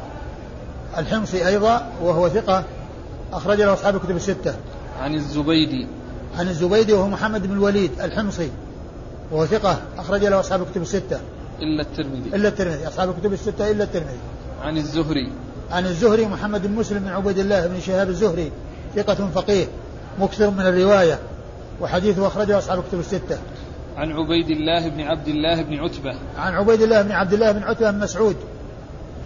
الحمصي 0.99 1.47
أيضا 1.47 1.91
وهو 2.03 2.29
ثقة 2.29 2.65
أخرج 3.33 3.61
له 3.61 3.73
أصحاب 3.73 3.97
الكتب 3.97 4.17
الستة. 4.17 4.55
عن 5.01 5.15
الزبيدي. 5.15 5.87
عن 6.39 6.49
الزبيدي 6.49 6.93
وهو 6.93 7.09
محمد 7.09 7.47
بن 7.47 7.53
الوليد 7.53 8.01
الحمصي 8.01 8.51
وهو 9.33 9.47
ثقة 9.47 9.79
أخرج 9.99 10.25
له 10.25 10.41
أصحاب 10.41 10.63
الكتب 10.63 10.83
الستة. 10.83 11.21
إلا 11.61 11.83
الترمذي. 11.83 12.37
إلا 12.37 12.49
الترمذي. 12.49 12.89
أصحاب 12.89 13.11
الكتب 13.11 13.33
الستة 13.33 13.71
إلا 13.71 13.85
الترمذي. 13.85 14.19
عن 14.63 14.77
الزهري. 14.77 15.33
عن 15.71 15.87
الزهري 15.87 16.27
محمد 16.27 16.67
بن 16.67 16.73
مسلم 16.73 16.99
بن 16.99 17.09
عبيد 17.09 17.39
الله 17.39 17.67
بن 17.67 17.81
شهاب 17.81 18.09
الزهري 18.09 18.53
ثقة 18.97 19.29
فقيه 19.35 19.67
مكثر 20.21 20.51
من 20.51 20.61
الرواية 20.61 21.19
وحديثه 21.81 22.27
أخرجه 22.27 22.59
أصحاب 22.59 22.79
الكتب 22.79 23.01
الستة. 23.01 23.39
عن 23.97 24.13
عبيد 24.13 24.51
الله 24.51 24.89
بن 24.89 25.01
عبد 25.01 25.29
الله 25.29 25.63
بن 25.63 25.75
عتبة. 25.75 26.15
عن 26.37 26.55
عبيد 26.55 26.83
الله 26.83 27.03
بن 27.03 27.13
عبد 27.13 27.33
الله 27.33 27.53
بن 27.53 27.63
عتبة 27.63 27.91
بن 27.91 27.99
مسعود 27.99 28.37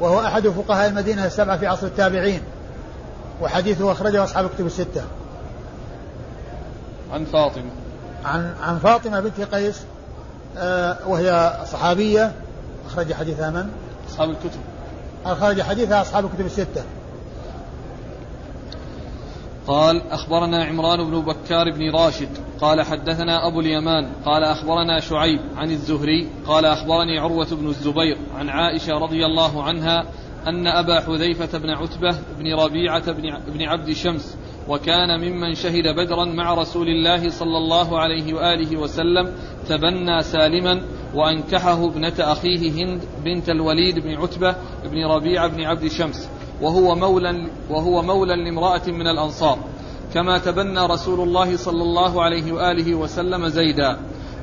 وهو 0.00 0.20
أحد 0.20 0.48
فقهاء 0.48 0.88
المدينة 0.88 1.26
السبعة 1.26 1.58
في 1.58 1.66
عصر 1.66 1.86
التابعين 1.86 2.40
وحديثه 3.42 3.92
أخرجه 3.92 4.24
أصحاب 4.24 4.44
الكتب 4.44 4.66
الستة. 4.66 5.02
عن 7.12 7.24
فاطمة. 7.24 7.70
عن 8.24 8.54
عن 8.62 8.78
فاطمة 8.78 9.20
بنت 9.20 9.40
قيس 9.40 9.82
آه 10.56 10.96
وهي 11.06 11.58
صحابية. 11.72 12.32
أخرج 12.86 13.12
حديثها 13.12 13.50
من؟ 13.50 13.70
أصحاب 14.10 14.30
الكتب. 14.30 14.60
أخرج 15.26 15.62
حديثها 15.62 16.00
أصحاب 16.02 16.24
الكتب 16.24 16.46
الستة. 16.46 16.82
قال 19.66 20.02
أخبرنا 20.10 20.64
عمران 20.64 21.10
بن 21.10 21.20
بكار 21.20 21.70
بن 21.70 21.90
راشد. 21.90 22.28
قال 22.60 22.82
حدثنا 22.82 23.46
أبو 23.46 23.60
اليمان. 23.60 24.10
قال 24.24 24.44
أخبرنا 24.44 25.00
شعيب 25.00 25.40
عن 25.56 25.70
الزهري. 25.70 26.28
قال 26.46 26.64
أخبرني 26.64 27.18
عروة 27.18 27.48
بن 27.52 27.68
الزبير 27.68 28.18
عن 28.38 28.48
عائشة 28.48 28.92
رضي 28.92 29.26
الله 29.26 29.62
عنها 29.62 30.04
أن 30.46 30.66
أبا 30.66 31.00
حذيفة 31.00 31.58
بن 31.58 31.70
عتبة 31.70 32.18
بن 32.38 32.54
ربيعة 32.54 33.12
بن 33.46 33.62
عبد 33.62 33.92
شمس 33.92 34.36
وكان 34.68 35.20
ممن 35.20 35.54
شهد 35.54 35.96
بدرا 35.96 36.24
مع 36.24 36.54
رسول 36.54 36.88
الله 36.88 37.28
صلى 37.28 37.58
الله 37.58 37.98
عليه 37.98 38.34
وآله 38.34 38.76
وسلم 38.76 39.32
تبنى 39.68 40.22
سالما 40.22 40.82
وأنكحه 41.14 41.84
ابنة 41.84 42.14
أخيه 42.18 42.84
هند 42.84 43.02
بنت 43.24 43.50
الوليد 43.50 43.98
بن 43.98 44.14
عتبة 44.14 44.56
بن 44.84 45.06
ربيعة 45.06 45.48
بن 45.48 45.62
عبد 45.62 45.86
شمس 45.86 46.28
وهو 46.62 46.94
مولى 46.94 47.50
وهو 47.70 48.02
مولى 48.02 48.36
لامرأة 48.36 48.82
من 48.86 49.06
الأنصار. 49.06 49.58
كما 50.14 50.38
تبنى 50.38 50.86
رسول 50.86 51.20
الله 51.20 51.56
صلى 51.56 51.82
الله 51.82 52.22
عليه 52.22 52.52
وآله 52.52 52.94
وسلم 52.94 53.48
زيدا. 53.48 53.98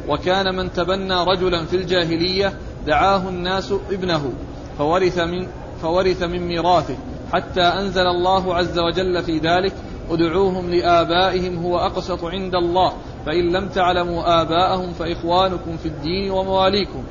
وكان 0.07 0.55
من 0.55 0.73
تبنى 0.73 1.23
رجلا 1.23 1.65
في 1.65 1.75
الجاهلية 1.75 2.53
دعاه 2.87 3.29
الناس 3.29 3.73
ابنه 3.91 4.33
فورث 4.77 5.19
من 5.19 5.47
فورث 5.81 6.23
من 6.23 6.47
ميراثه 6.47 6.95
حتى 7.33 7.61
أنزل 7.61 8.07
الله 8.07 8.55
عز 8.55 8.79
وجل 8.79 9.23
في 9.23 9.37
ذلك 9.37 9.73
ادعوهم 10.09 10.69
لآبائهم 10.69 11.63
هو 11.65 11.77
أقسط 11.77 12.23
عند 12.23 12.55
الله. 12.55 12.93
فإن 13.25 13.51
لم 13.51 13.69
تعلموا 13.69 14.41
آباءهم 14.41 14.93
فإخوانكم 14.93 15.77
في 15.77 15.87
الدين 15.87 16.31
ومواليكم. 16.31 17.03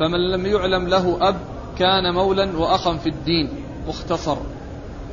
فمن 0.00 0.30
لم 0.32 0.46
يعلم 0.46 0.88
له 0.88 1.28
أب 1.28 1.36
كان 1.78 2.14
مولى 2.14 2.58
وأخا 2.58 2.96
في 2.96 3.08
الدين. 3.08 3.50
مختصر. 3.88 4.36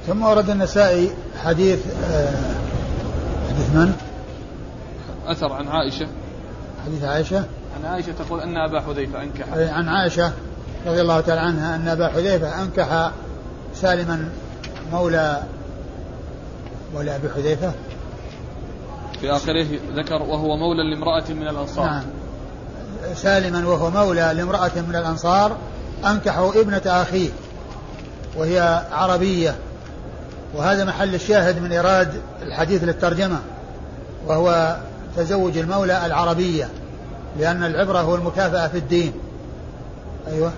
ثم 0.08 0.24
ورد 0.24 0.50
النسائي 0.50 1.12
حديث 1.44 1.80
آه 2.12 2.56
حديث 3.50 3.76
من؟ 3.76 3.94
أثر 5.28 5.54
عن 5.54 5.68
عائشة. 5.68 6.08
حديث 6.86 7.04
عائشة؟ 7.04 7.38
عن 7.78 7.86
عائشة 7.86 8.12
تقول 8.12 8.42
أن 8.42 8.58
أبا 8.58 8.82
حذيفة 8.82 9.24
أنكح. 9.24 9.46
عن 9.54 9.90
عائشة 9.90 10.32
رضي 10.88 11.02
الله 11.02 11.20
تعالى 11.20 11.42
عنها 11.42 11.76
أن 11.76 11.88
أبا 11.88 12.08
حذيفة 12.08 12.64
أنكح 12.64 13.12
سالما 13.74 14.30
مولى 14.92 15.44
مولى 16.94 17.16
أبي 17.16 17.30
حذيفة؟ 17.30 17.72
في 19.22 19.32
آخره 19.32 19.68
ذكر 19.96 20.22
وهو 20.22 20.58
مولى 20.58 20.84
لامرأة 20.94 21.24
من 21.30 21.48
الأنصار. 21.48 21.86
نعم. 21.86 22.04
سالما 23.16 23.68
وهو 23.68 23.90
مولى 23.90 24.34
لامرأة 24.36 24.72
من 24.88 24.96
الأنصار 24.96 25.58
أنكحوا 26.06 26.62
ابنة 26.62 26.82
أخيه 26.86 27.30
وهي 28.38 28.84
عربية 28.92 29.56
وهذا 30.56 30.86
محل 30.86 31.16
الشاهد 31.16 31.62
من 31.62 31.72
إيراد 31.72 32.22
الحديث 32.42 32.84
للترجمة 32.84 33.40
وهو 34.28 34.78
تزوج 35.18 35.58
المولى 35.58 36.06
العربية 36.06 36.70
لأن 37.40 37.64
العبرة 37.64 38.00
هو 38.00 38.16
المكافأة 38.16 38.68
في 38.68 38.78
الدين. 38.78 39.14
أيوه. 40.28 40.52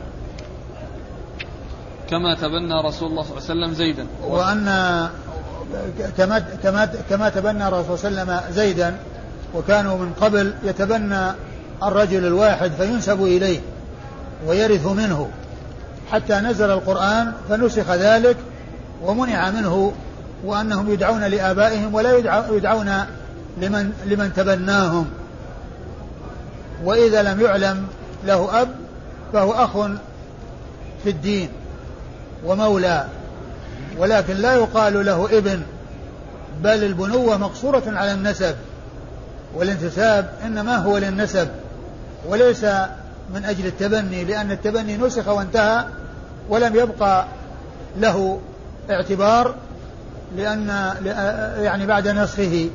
كما 2.10 2.36
تبنى 2.36 2.82
رسول 2.86 3.10
الله 3.10 3.24
صلى 3.24 3.32
الله 3.32 3.50
عليه 3.50 3.66
وسلم 3.66 3.74
زيدا. 3.74 4.08
وأن 4.24 4.68
كما 6.18 6.40
كما 6.64 6.90
كما 7.10 7.30
تبنى 7.30 7.68
الرسول 7.68 8.00
صلى 8.00 8.10
الله 8.10 8.22
عليه 8.22 8.42
وسلم 8.42 8.54
زيدا 8.54 8.96
وكانوا 9.56 9.98
من 9.98 10.14
قبل 10.22 10.54
يتبنى 10.64 11.32
الرجل 11.84 12.26
الواحد 12.26 12.72
فينسب 12.72 13.24
إليه 13.24 13.60
ويرث 14.48 14.86
منه. 14.86 15.30
حتى 16.12 16.34
نزل 16.34 16.72
القرآن 16.72 17.34
فنسخ 17.50 17.92
ذلك 17.92 18.38
ومنع 19.04 19.50
منه 19.50 19.94
وأنهم 20.46 20.94
يدعون 20.94 21.24
لآبائهم 21.24 21.94
ولا 21.94 22.18
يدعون 22.52 23.06
لمن 23.62 23.92
لمن 24.06 24.34
تبناهم. 24.34 25.10
وإذا 26.84 27.24
لم 27.24 27.42
يعلم 27.42 27.88
له 28.26 28.62
أب 28.62 28.70
فهو 29.34 29.52
أخ 29.52 29.78
في 31.04 31.10
الدين 31.10 31.50
ومولى. 32.46 33.06
ولكن 33.98 34.34
لا 34.34 34.54
يقال 34.54 35.06
له 35.06 35.38
ابن 35.38 35.62
بل 36.64 36.84
البنوة 36.84 37.38
مقصورة 37.38 37.84
على 37.88 38.12
النسب 38.12 38.56
والانتساب 39.56 40.30
إنما 40.46 40.78
هو 40.78 40.98
للنسب 40.98 41.48
وليس 42.28 42.64
من 43.34 43.46
أجل 43.46 43.66
التبني 43.66 44.24
لأن 44.26 44.52
التبني 44.52 44.98
نسخ 44.98 45.28
وانتهى 45.28 45.86
ولم 46.50 46.76
يبقى 46.76 47.26
له 47.98 48.40
اعتبار 48.90 49.56
لأن 50.38 50.68
يعني 51.60 51.86
بعد 51.86 52.08
نسخه 52.08 52.70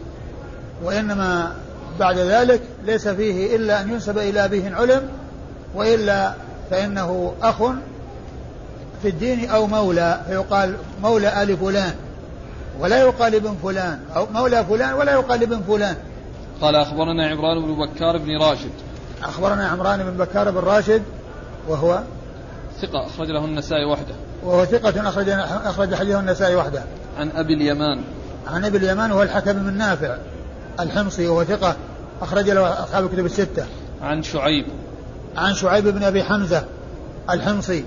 وإنما 0.82 1.52
بعد 2.00 2.18
ذلك 2.18 2.60
ليس 2.84 3.08
فيه 3.08 3.56
إلا 3.56 3.80
أن 3.80 3.90
ينسب 3.90 4.18
إلى 4.18 4.44
أبيه 4.44 4.74
علم 4.74 5.08
وإلا 5.74 6.34
فإنه 6.70 7.34
أخ 7.42 7.62
في 9.04 9.10
الدين 9.10 9.50
أو 9.50 9.66
مولى 9.66 10.20
فيقال 10.26 10.76
مولى 11.02 11.42
آل 11.42 11.56
فلان 11.56 11.94
ولا 12.80 12.98
يقال 12.98 13.34
ابن 13.34 13.56
فلان 13.62 13.98
أو 14.16 14.26
مولى 14.34 14.64
فلان 14.64 14.94
ولا 14.94 15.12
يقال 15.12 15.42
ابن 15.42 15.60
فلان. 15.60 15.96
قال 16.60 16.76
أخبرنا 16.76 17.28
عمران 17.28 17.62
بن 17.62 17.74
بكار 17.74 18.18
بن 18.18 18.38
راشد. 18.38 18.70
أخبرنا 19.22 19.68
عمران 19.68 20.02
بن 20.02 20.24
بكار 20.24 20.50
بن 20.50 20.58
راشد 20.58 21.02
وهو 21.68 22.02
ثقة 22.82 23.06
أخرج 23.06 23.30
له 23.30 23.44
النسائي 23.44 23.84
وحده. 23.84 24.14
وهو 24.44 24.64
ثقة 24.64 25.08
أخرج 25.08 25.28
أخرج 25.64 25.94
حديثه 25.94 26.20
النسائي 26.20 26.56
وحده. 26.56 26.82
عن 27.18 27.30
أبي 27.36 27.54
اليمان. 27.54 28.00
عن 28.46 28.64
أبي 28.64 28.78
اليمان 28.78 29.12
وهو 29.12 29.22
الحكم 29.22 29.52
بن 29.52 29.72
نافع 29.72 30.16
الحمصي 30.80 31.26
وهو 31.26 31.44
ثقة 31.44 31.76
أخرج 32.22 32.50
له 32.50 32.84
أصحاب 32.84 33.04
الكتب 33.04 33.26
الستة. 33.26 33.66
عن 34.02 34.22
شعيب. 34.22 34.66
عن 35.36 35.54
شعيب 35.54 35.88
بن 35.88 36.02
أبي 36.02 36.24
حمزة 36.24 36.64
الحمصي 37.30 37.84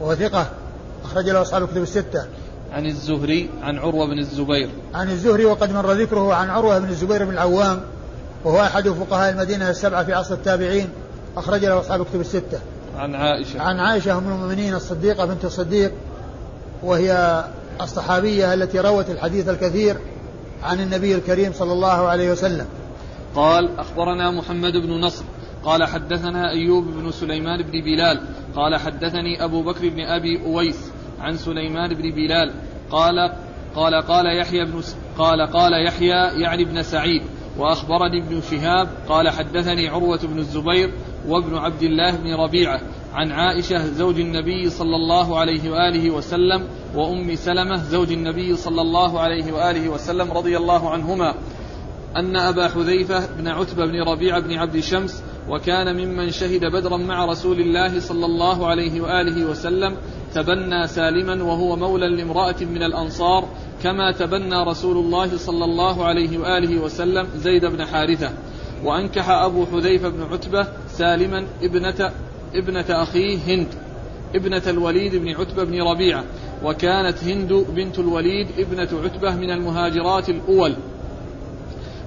وهو 0.00 0.14
ثقة. 0.14 0.50
أخرج 1.04 1.28
له 1.28 1.42
أصحاب 1.42 1.62
الكتب 1.62 1.82
الستة. 1.82 2.26
عن 2.72 2.86
الزهري 2.86 3.50
عن 3.62 3.78
عروة 3.78 4.06
بن 4.06 4.18
الزبير. 4.18 4.68
عن 4.94 5.10
الزهري 5.10 5.44
وقد 5.44 5.72
مر 5.72 5.92
ذكره 5.92 6.34
عن 6.34 6.50
عروة 6.50 6.78
بن 6.78 6.88
الزبير 6.88 7.24
بن 7.24 7.30
العوام 7.30 7.80
وهو 8.44 8.60
أحد 8.60 8.88
فقهاء 8.88 9.32
المدينة 9.32 9.70
السبعة 9.70 10.04
في 10.04 10.12
عصر 10.12 10.34
التابعين. 10.34 10.88
أخرج 11.36 11.64
له 11.64 11.80
أصحاب 11.80 12.00
الكتب 12.00 12.20
الستة. 12.20 12.58
عن 12.96 13.14
عائشة. 13.14 13.62
عن 13.62 13.80
عائشة 13.80 14.18
أم 14.18 14.32
المؤمنين 14.32 14.74
الصديقة 14.74 15.24
بنت 15.24 15.44
الصديق 15.44 15.92
وهي 16.82 17.44
الصحابية 17.80 18.54
التي 18.54 18.80
روت 18.80 19.10
الحديث 19.10 19.48
الكثير 19.48 19.96
عن 20.62 20.80
النبي 20.80 21.14
الكريم 21.14 21.52
صلى 21.52 21.72
الله 21.72 22.08
عليه 22.08 22.32
وسلم. 22.32 22.66
قال 23.34 23.78
أخبرنا 23.78 24.30
محمد 24.30 24.72
بن 24.72 25.00
نصر. 25.00 25.24
قال 25.66 25.84
حدثنا 25.84 26.50
أيوب 26.50 26.84
بن 26.84 27.10
سليمان 27.10 27.62
بن 27.62 27.80
بلال 27.80 28.20
قال 28.56 28.76
حدثني 28.76 29.44
أبو 29.44 29.62
بكر 29.62 29.88
بن 29.88 30.00
أبي 30.00 30.42
أويس 30.46 30.92
عن 31.20 31.36
سليمان 31.36 31.94
بن 31.94 32.10
بلال 32.10 32.52
قال 32.90 33.32
قال 33.74 33.94
قال 33.94 34.38
يحيى 34.40 34.64
بن 34.64 34.82
قال 35.18 35.46
قال 35.46 35.86
يحيى 35.86 36.40
يعني 36.42 36.62
ابن 36.62 36.82
سعيد 36.82 37.22
وأخبرني 37.58 38.22
ابن 38.22 38.40
شهاب 38.50 38.88
قال 39.08 39.28
حدثني 39.28 39.88
عروة 39.88 40.20
بن 40.22 40.38
الزبير 40.38 40.92
وابن 41.28 41.56
عبد 41.56 41.82
الله 41.82 42.16
بن 42.16 42.34
ربيعة 42.34 42.80
عن 43.14 43.32
عائشة 43.32 43.86
زوج 43.86 44.20
النبي 44.20 44.70
صلى 44.70 44.96
الله 44.96 45.38
عليه 45.38 45.70
وآله 45.70 46.10
وسلم 46.10 46.68
وأم 46.94 47.34
سلمة 47.34 47.76
زوج 47.76 48.12
النبي 48.12 48.56
صلى 48.56 48.80
الله 48.80 49.20
عليه 49.20 49.52
وآله 49.52 49.88
وسلم 49.88 50.32
رضي 50.32 50.56
الله 50.56 50.90
عنهما 50.90 51.34
أن 52.16 52.36
أبا 52.36 52.68
حذيفة 52.68 53.36
بن 53.36 53.48
عتبة 53.48 53.86
بن 53.86 54.02
ربيعة 54.02 54.40
بن 54.40 54.58
عبد 54.58 54.80
شمس 54.80 55.22
وكان 55.48 55.96
ممن 55.96 56.30
شهد 56.30 56.64
بدرا 56.64 56.96
مع 56.96 57.24
رسول 57.24 57.60
الله 57.60 58.00
صلى 58.00 58.26
الله 58.26 58.66
عليه 58.66 59.00
وآله 59.00 59.44
وسلم 59.44 59.96
تبنى 60.34 60.86
سالما 60.86 61.44
وهو 61.44 61.76
مولى 61.76 62.08
لامرأة 62.08 62.56
من 62.60 62.82
الأنصار 62.82 63.48
كما 63.82 64.12
تبنى 64.12 64.64
رسول 64.64 64.96
الله 64.96 65.36
صلى 65.36 65.64
الله 65.64 66.04
عليه 66.04 66.38
وآله 66.38 66.82
وسلم 66.82 67.26
زيد 67.36 67.64
بن 67.64 67.84
حارثة. 67.84 68.30
وأنكح 68.84 69.30
أبو 69.30 69.66
حذيفة 69.66 70.08
بن 70.08 70.22
عتبة 70.32 70.66
سالما 70.88 71.46
ابنة 71.62 72.12
ابنة 72.54 72.84
أخيه 72.88 73.38
هند 73.46 73.68
ابنة 74.34 74.62
الوليد 74.66 75.16
بن 75.16 75.28
عتبة 75.28 75.64
بن 75.64 75.82
ربيعة. 75.82 76.24
وكانت 76.64 77.24
هند 77.24 77.52
بنت 77.52 77.98
الوليد 77.98 78.48
ابنة 78.58 78.88
عتبة 79.04 79.36
من 79.36 79.50
المهاجرات 79.50 80.28
الأول. 80.28 80.74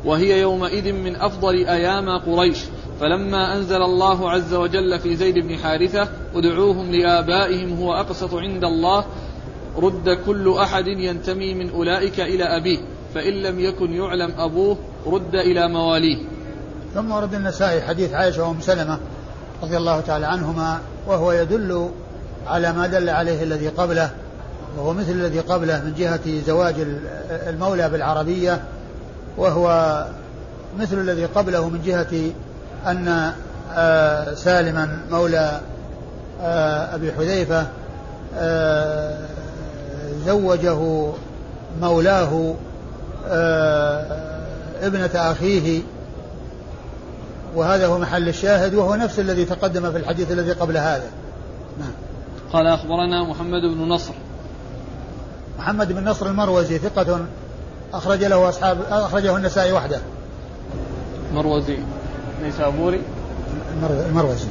وهي 0.05 0.41
يومئذ 0.41 0.93
من 0.93 1.15
أفضل 1.15 1.55
أيام 1.67 2.09
قريش. 2.09 2.57
فلما 2.99 3.57
أنزل 3.57 3.81
الله 3.81 4.31
عز 4.31 4.53
وجل 4.53 4.99
في 4.99 5.15
زيد 5.15 5.39
بن 5.39 5.57
حارثة 5.57 6.07
ادعوهم 6.35 6.91
لآبائهم 6.91 7.79
هو 7.79 7.93
أقسط 7.93 8.33
عند 8.33 8.63
الله 8.63 9.05
رد 9.77 10.09
كل 10.25 10.57
أحد 10.57 10.87
ينتمي 10.87 11.53
من 11.53 11.69
أولئك 11.69 12.19
إلى 12.19 12.43
أبيه 12.43 12.79
فإن 13.15 13.33
لم 13.33 13.59
يكن 13.59 13.93
يعلم 13.93 14.33
أبوه 14.37 14.77
رد 15.05 15.35
إلى 15.35 15.67
مواليه. 15.67 16.17
ثم 16.93 17.11
ورد 17.11 17.33
النسائي 17.33 17.81
حديث 17.81 18.13
عائشة 18.13 18.47
وأم 18.47 18.61
سلمة 18.61 18.99
رضي 19.63 19.77
الله 19.77 19.99
تعالى 19.99 20.25
عنهما 20.25 20.79
وهو 21.07 21.31
يدل 21.31 21.89
على 22.47 22.73
ما 22.73 22.87
دل 22.87 23.09
عليه 23.09 23.43
الذي 23.43 23.67
قبله 23.67 24.11
وهو 24.77 24.93
مثل 24.93 25.11
الذي 25.11 25.39
قبله 25.39 25.83
من 25.85 25.93
جهة 25.97 26.41
زواج 26.45 26.75
المولى 27.47 27.89
بالعربية 27.89 28.63
وهو 29.37 30.05
مثل 30.79 30.99
الذي 30.99 31.25
قبله 31.25 31.69
من 31.69 31.81
جهة 31.85 32.31
أن 32.87 33.33
آه، 33.73 34.33
سالما 34.33 34.99
مولى 35.11 35.61
آه، 36.41 36.95
أبي 36.95 37.11
حذيفة 37.13 37.67
آه، 38.37 39.17
زوجه 40.25 41.11
مولاه 41.81 42.55
ابنة 44.81 45.09
أخيه 45.15 45.81
وهذا 47.55 47.87
هو 47.87 47.99
محل 47.99 48.29
الشاهد 48.29 48.73
وهو 48.73 48.95
نفس 48.95 49.19
الذي 49.19 49.45
تقدم 49.45 49.91
في 49.91 49.97
الحديث 49.97 50.31
الذي 50.31 50.51
قبل 50.51 50.77
هذا. 50.77 51.09
نعم. 51.79 51.91
قال 52.53 52.67
أخبرنا 52.67 53.23
محمد 53.23 53.61
بن 53.61 53.89
نصر. 53.89 54.13
محمد 55.59 55.91
بن 55.91 56.09
نصر 56.09 56.25
المروزي 56.25 56.77
ثقة 56.77 57.25
أخرج 57.93 58.23
له 58.23 58.49
أصحاب 58.49 58.77
أخرجه 58.91 59.35
النسائي 59.35 59.71
وحده. 59.71 59.99
مروزي. 61.33 61.77
نيسابوري 62.43 63.01
المروزي 63.83 64.47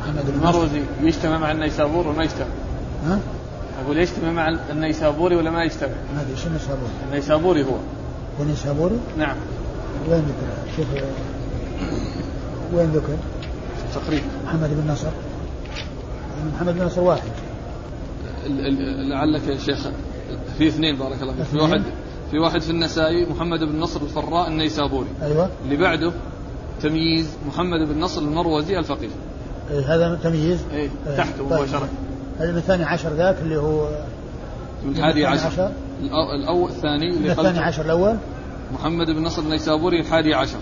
محمد 0.00 0.28
المروزي 0.28 0.82
يجتمع 1.02 1.38
مع 1.38 1.52
النيسابور 1.52 2.08
ولا 2.08 2.16
ما 2.16 2.24
يجتمع؟ 2.24 2.46
ها؟ 3.06 3.18
أقول 3.84 3.98
يجتمع 3.98 4.30
مع 4.32 4.48
النيسابوري 4.70 5.36
ولا 5.36 5.50
ما 5.50 5.64
يجتمع؟ 5.64 5.92
ما 6.14 6.20
أدري 6.20 6.32
إيش 6.32 6.46
النيسابوري؟ 6.46 6.92
النيسابوري 7.08 7.64
هو 7.64 7.76
النيسابوري؟ 8.40 8.98
نعم 9.18 9.36
وين 10.08 10.18
ذكر؟ 10.20 10.76
شوف 10.76 10.86
وين 12.74 12.90
ذكر؟ 12.90 13.16
تقريبا 13.94 14.24
محمد 14.44 14.70
بن 14.70 14.92
نصر 14.92 15.10
محمد 16.54 16.74
بن 16.78 16.86
نصر 16.86 17.00
واحد 17.00 17.30
لعلك 19.10 19.48
يا 19.48 19.58
شيخ 19.58 19.78
في 20.58 20.68
اثنين 20.68 20.96
بارك 20.96 21.22
الله 21.22 21.34
فيك 21.34 21.44
في 21.44 21.58
واحد 21.58 21.82
في 22.34 22.40
واحد 22.40 22.60
في 22.60 22.70
النسائي 22.70 23.26
محمد 23.26 23.60
بن 23.60 23.80
نصر 23.80 24.00
الفراء 24.02 24.48
النيسابوري. 24.48 25.06
أيوه. 25.22 25.48
اللي 25.64 25.76
بعده 25.76 26.12
تمييز 26.82 27.28
محمد 27.46 27.88
بن 27.88 28.00
نصر 28.00 28.20
المروزي 28.20 28.78
الفقيه. 28.78 29.08
إيه 29.70 29.94
هذا 29.94 30.18
تمييز؟ 30.22 30.58
إيه 30.72 30.88
تحته 31.16 31.38
طيب. 31.38 31.52
مباشره 31.52 31.88
هذا 32.38 32.52
من 32.52 32.56
الثاني 32.56 32.84
عشر 32.84 33.10
ذاك 33.10 33.36
اللي 33.42 33.56
هو 33.56 33.88
من 34.84 34.96
الحادي 34.96 35.26
عشر, 35.26 35.46
عشر. 35.46 35.70
الأول 36.40 36.70
الثاني 36.70 37.10
اللي 37.10 37.32
الثاني 37.32 37.58
عشر 37.58 37.84
الأول؟ 37.84 38.16
محمد 38.72 39.06
بن 39.06 39.22
نصر 39.22 39.42
النيسابوري 39.42 40.00
الحادي 40.00 40.34
عشر. 40.34 40.58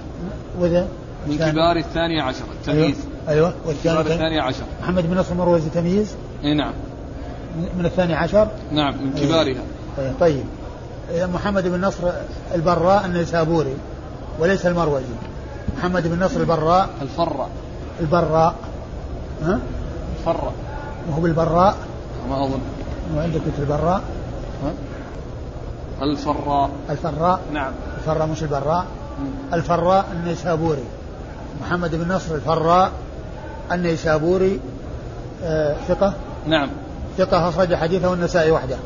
وذا؟ 0.58 0.88
من 1.26 1.36
كبار 1.36 1.76
الثاني 1.76 2.20
عشر 2.20 2.44
التمييز 2.60 2.96
أيوه, 3.28 3.46
أيوة. 3.46 3.54
والثاني 3.66 4.00
الثاني 4.00 4.40
عشر. 4.40 4.64
محمد 4.82 5.06
بن 5.10 5.16
نصر 5.16 5.32
المروزي 5.32 5.70
تمييز؟ 5.70 6.14
اي 6.44 6.54
نعم. 6.54 6.72
من 7.78 7.86
الثاني 7.86 8.14
عشر؟ 8.14 8.48
نعم 8.72 8.94
من 9.04 9.12
كبارها. 9.12 9.62
طيب, 9.96 10.12
طيب. 10.20 10.44
محمد 11.10 11.68
بن 11.68 11.84
نصر 11.84 12.10
البراء 12.54 13.04
النيسابوري 13.04 13.76
وليس 14.38 14.66
المروزي. 14.66 15.04
محمد 15.78 16.06
بن 16.06 16.24
نصر 16.24 16.40
البراء. 16.40 16.88
الفراء. 17.02 17.48
البراء. 18.00 18.54
ها؟ 19.42 19.60
الفراء. 20.18 20.52
وهو 21.10 21.20
بالبراء؟ 21.20 21.76
ما 22.28 22.44
أظن. 22.44 22.60
وعندك 23.16 23.40
البراء؟ 23.58 24.02
ها؟ 24.64 24.72
الفراء. 26.02 26.70
الفراء. 26.90 27.40
نعم. 27.52 27.72
الفراء 27.98 28.26
مش 28.26 28.42
البراء. 28.42 28.86
الفراء 29.52 30.06
النيسابوري. 30.12 30.84
محمد 31.60 31.94
بن 31.94 32.12
نصر 32.12 32.34
الفراء 32.34 32.92
النيسابوري. 33.72 34.60
آه 35.44 35.76
ثقة؟ 35.88 36.14
نعم. 36.46 36.68
ثقة 37.18 37.48
أخرج 37.48 37.74
حديثه 37.74 38.14
النسائي 38.14 38.50
وحده. 38.50 38.76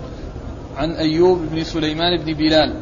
عن 0.76 0.90
أيوب 0.90 1.38
بن 1.52 1.64
سليمان 1.64 2.24
بن 2.24 2.32
بلال. 2.32 2.74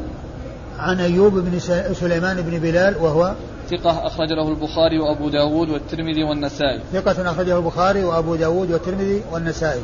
عن 0.79 0.99
أيوب 0.99 1.33
بن 1.33 1.59
سليمان 1.93 2.41
بن 2.41 2.59
بلال 2.59 2.97
وهو 2.97 3.35
ثقة 3.69 4.07
أخرج 4.07 4.29
له 4.31 4.49
البخاري 4.49 4.99
وأبو 4.99 5.29
داود 5.29 5.69
والترمذي 5.69 6.23
والنسائي. 6.23 6.81
ثقة 6.93 7.31
أخرجه 7.31 7.57
البخاري 7.57 8.03
وأبو 8.03 8.35
داود 8.35 8.71
والترمذي 8.71 9.21
والنسائي. 9.31 9.81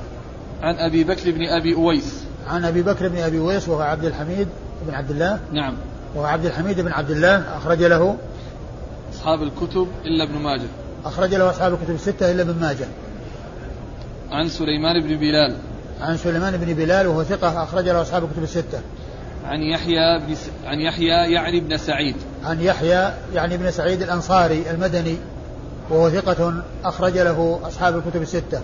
عن 0.62 0.76
أبي 0.76 1.04
بكر 1.04 1.32
بن 1.32 1.46
أبي 1.46 1.76
أويس. 1.76 2.24
عن 2.48 2.66
أبي 2.66 2.82
بكر 2.82 3.08
بن 3.08 3.18
أبي 3.18 3.40
أويس 3.40 3.70
وهو 3.70 3.82
عبد 3.82 4.06
الحميد 4.06 4.48
بن 4.88 4.94
عبد 4.94 5.12
الله. 5.12 5.40
نعم. 5.52 5.74
وهو 6.16 6.26
عبد 6.26 6.46
الحميد 6.46 6.80
بن 6.80 6.92
عبد 6.92 7.12
الله. 7.12 7.58
أخرج 7.58 7.84
له 7.84 8.18
أصحاب 9.14 9.44
الكتب 9.44 9.88
إلا 10.06 10.24
ابن 10.24 10.38
ماجه. 10.38 10.70
أخرج 11.06 11.36
له 11.36 11.50
أصحاب 11.50 11.74
الكتب 11.74 11.96
الستة 11.96 12.32
إلا 12.32 12.42
ابن 12.42 12.62
ماجه. 12.62 12.88
عن 14.32 14.48
سليمان 14.48 15.02
بن 15.02 15.16
بلال. 15.18 15.56
عن 16.02 16.18
سليمان 16.18 16.58
بن 16.58 16.74
بلال 16.74 17.08
وهو 17.08 17.24
ثقة 17.24 17.64
أخرج 17.64 17.90
له 17.90 18.02
أصحاب 18.02 18.24
الكتب 18.24 18.44
الستة. 18.44 18.82
عن 19.46 19.62
يحيى 19.62 20.20
بن 20.28 20.36
س... 20.36 20.50
عن 20.66 20.80
يحيى 20.80 21.34
يعني 21.34 21.60
بن 21.60 21.78
سعيد. 21.78 22.16
عن 22.44 22.62
يحيى 22.62 23.14
يعني 23.34 23.58
بن 23.58 23.72
سعيد 23.72 24.02
الأنصاري 24.02 24.64
المدني 24.72 25.18
وهو 25.90 26.10
ثقة 26.10 26.64
أخرج 26.84 27.18
له 27.18 27.60
أصحاب 27.64 27.98
الكتب 27.98 28.22
الستة. 28.22 28.62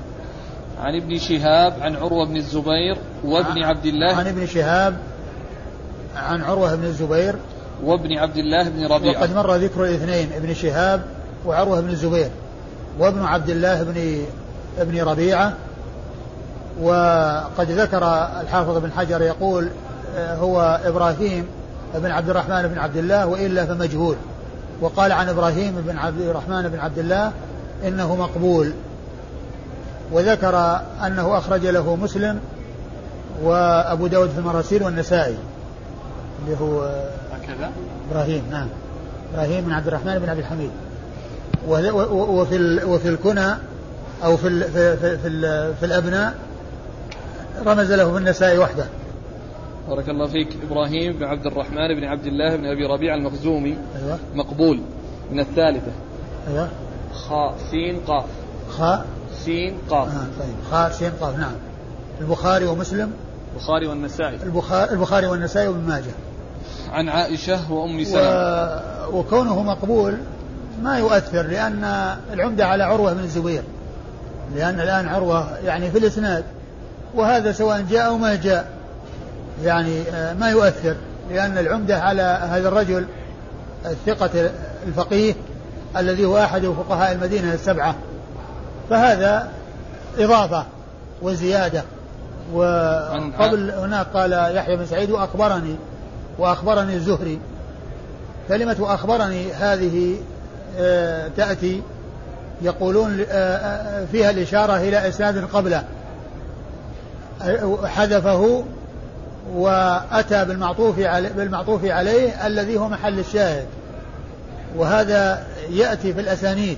عن 0.80 0.96
ابن 0.96 1.18
شهاب 1.18 1.74
عن 1.82 1.96
عروة 1.96 2.26
بن 2.26 2.38
الزبير 2.38 2.98
وابن 3.24 3.64
عبد 3.64 3.86
الله. 3.86 4.16
عن 4.16 4.28
ابن 4.28 4.46
شهاب 4.46 4.98
عن 6.16 6.42
عروة 6.42 6.76
بن 6.76 6.84
الزبير. 6.84 7.36
وابن 7.84 8.18
عبد 8.18 8.38
الله 8.38 8.70
بن 8.70 8.86
ربيعة. 8.86 9.22
وقد 9.22 9.36
مر 9.36 9.56
ذكر 9.56 9.86
الاثنين 9.86 10.30
ابن 10.36 10.54
شهاب 10.54 11.02
وعروة 11.46 11.82
بن 11.82 11.90
الزبير. 11.90 12.30
وابن 13.00 13.26
عبد 13.26 13.50
الله 13.50 13.84
بن 13.84 14.26
ابن 14.80 15.02
ربيعة. 15.02 15.54
وقد 16.82 17.72
ذكر 17.72 18.04
الحافظ 18.42 18.78
بن 18.78 18.92
حجر 18.92 19.22
يقول 19.22 19.70
آه، 20.18 20.36
هو 20.36 20.80
إبراهيم 20.86 21.46
بن 21.96 22.12
عبد 22.12 22.30
الرحمن 22.30 22.68
بن 22.68 22.78
عبد 22.78 22.98
الله 22.98 23.26
وإلا 23.26 23.66
فمجهول. 23.66 24.16
وقال 24.82 25.12
عن 25.12 25.30
إبراهيم 25.30 25.76
بن 25.88 25.98
عبد 25.98 26.22
الرحمن 26.22 26.70
بن 26.70 26.80
عبد 26.80 27.00
الله 27.00 27.32
إنه 27.88 28.16
مقبول. 28.16 28.72
وذكر 30.12 30.82
أنه 31.06 31.38
أخرج 31.38 31.66
له 31.66 31.96
مسلم 31.96 32.40
وأبو 33.44 34.08
داود 34.08 34.30
في 34.30 34.38
المراسيل 34.38 34.84
والنسائي 34.84 35.38
اللي 36.46 36.58
هو 36.62 36.82
هكذا؟ 37.32 37.72
إبراهيم 38.12 38.44
نعم. 38.52 38.68
إبراهيم 39.34 39.66
بن 39.66 39.72
عبد 39.72 39.88
الرحمن 39.88 40.20
بن 40.20 40.30
عبد 40.30 40.40
الحميد. 40.40 40.72
وفي 41.68 41.92
وفي 42.86 43.10
الكنى 43.10 43.56
أو 44.24 44.38
في 44.38 44.64
في 44.64 44.98
في, 44.98 45.18
في, 45.18 45.74
في 45.80 45.86
الأبناء 45.86 46.34
رمز 47.66 47.92
له 47.92 48.12
في 48.12 48.18
النسائي 48.18 48.58
وحده. 48.58 48.86
بارك 49.90 50.10
الله 50.10 50.28
فيك 50.28 50.48
إبراهيم 50.70 51.14
بن 51.14 51.24
عبد 51.24 51.46
الرحمن 51.46 51.96
بن 51.96 52.04
عبد 52.04 52.26
الله 52.26 52.56
بن 52.56 52.66
أبي 52.66 52.86
ربيع 52.86 53.16
المخزومي. 53.16 53.78
أيوة. 54.04 54.20
مقبول. 54.36 54.80
من 55.32 55.40
الثالثة. 55.40 55.92
أيوة. 56.48 56.70
خاء 57.14 57.56
سين 57.72 58.00
قاف. 58.08 58.26
خاء 58.70 59.06
سين 59.46 59.78
قاف. 59.90 60.08
آه 60.08 60.28
طيب. 60.40 60.56
خاء 60.72 60.92
سين 60.92 61.12
قاف. 61.22 61.40
نعم. 61.40 61.56
البخاري 62.22 62.66
ومسلم. 62.66 63.12
البخاري 63.54 63.88
والنسائي. 63.88 64.38
البخاري, 64.44 64.92
البخاري 64.92 65.28
والنسائي 65.28 65.68
وابن 65.68 65.88
ماجه. 65.88 66.12
عن 66.92 67.10
عائشة 67.10 67.72
وأم 67.72 68.04
سلمة. 68.04 68.22
و... 68.22 69.20
وكونه 69.20 69.64
مقبول 69.64 70.18
ما 70.84 70.98
يؤثر 70.98 71.42
لأن 71.42 71.84
العمدة 72.34 72.66
على 72.66 72.84
عروة 72.84 73.14
بن 73.14 73.24
الزبير. 73.24 73.64
لأن 74.56 74.80
الآن 74.80 75.08
عروة 75.08 75.58
يعني 75.58 75.92
في 75.92 75.98
الإسناد 75.98 76.44
وهذا 77.16 77.52
سواء 77.52 77.82
جاء 77.82 78.08
أو 78.08 78.18
ما 78.18 78.36
جاء. 78.36 78.68
يعني 79.64 80.02
آه، 80.02 80.34
ما 80.34 80.50
يؤثر 80.50 80.96
لأن 81.32 81.58
العمدة 81.58 82.00
على 82.00 82.22
هذا 82.22 82.68
الرجل 82.68 83.06
الثقة 83.86 84.50
الفقيه 84.88 85.34
الذي 85.98 86.26
هو 86.26 86.38
أحد 86.38 86.66
فقهاء 86.66 87.12
المدينة 87.12 87.54
السبعة. 87.54 87.96
فهذا 88.90 89.52
إضافة 90.18 90.66
وزيادة. 91.22 91.84
وقبل 92.54 93.72
هناك 93.72 94.08
قال 94.14 94.56
يحيى 94.56 94.76
بن 94.76 94.86
سعيد 94.86 95.12
وأخبرني 95.12 95.76
وأخبرني 96.38 96.94
الزهري. 96.94 97.40
كلمة 98.48 98.78
أخبرني 98.80 99.54
هذه 99.54 100.16
آه، 100.80 101.28
تأتي 101.38 101.82
يقولون 102.62 103.26
آه، 103.30 104.06
فيها 104.12 104.30
الإشارة 104.30 104.78
إلى 104.78 105.08
إسناد 105.08 105.46
قبله. 105.46 105.84
حذفه 107.86 108.64
وأتى 109.54 110.46
بالمعطوف 110.46 111.00
عليه, 111.00 111.30
بالمعطوف 111.30 111.86
عليه 111.86 112.48
الذي 112.48 112.78
هو 112.78 112.90
محل 112.90 113.20
الشاهد. 113.20 113.66
وهذا 114.76 115.48
يأتي 115.70 116.14
في 116.14 116.20
الأسانيد 116.20 116.78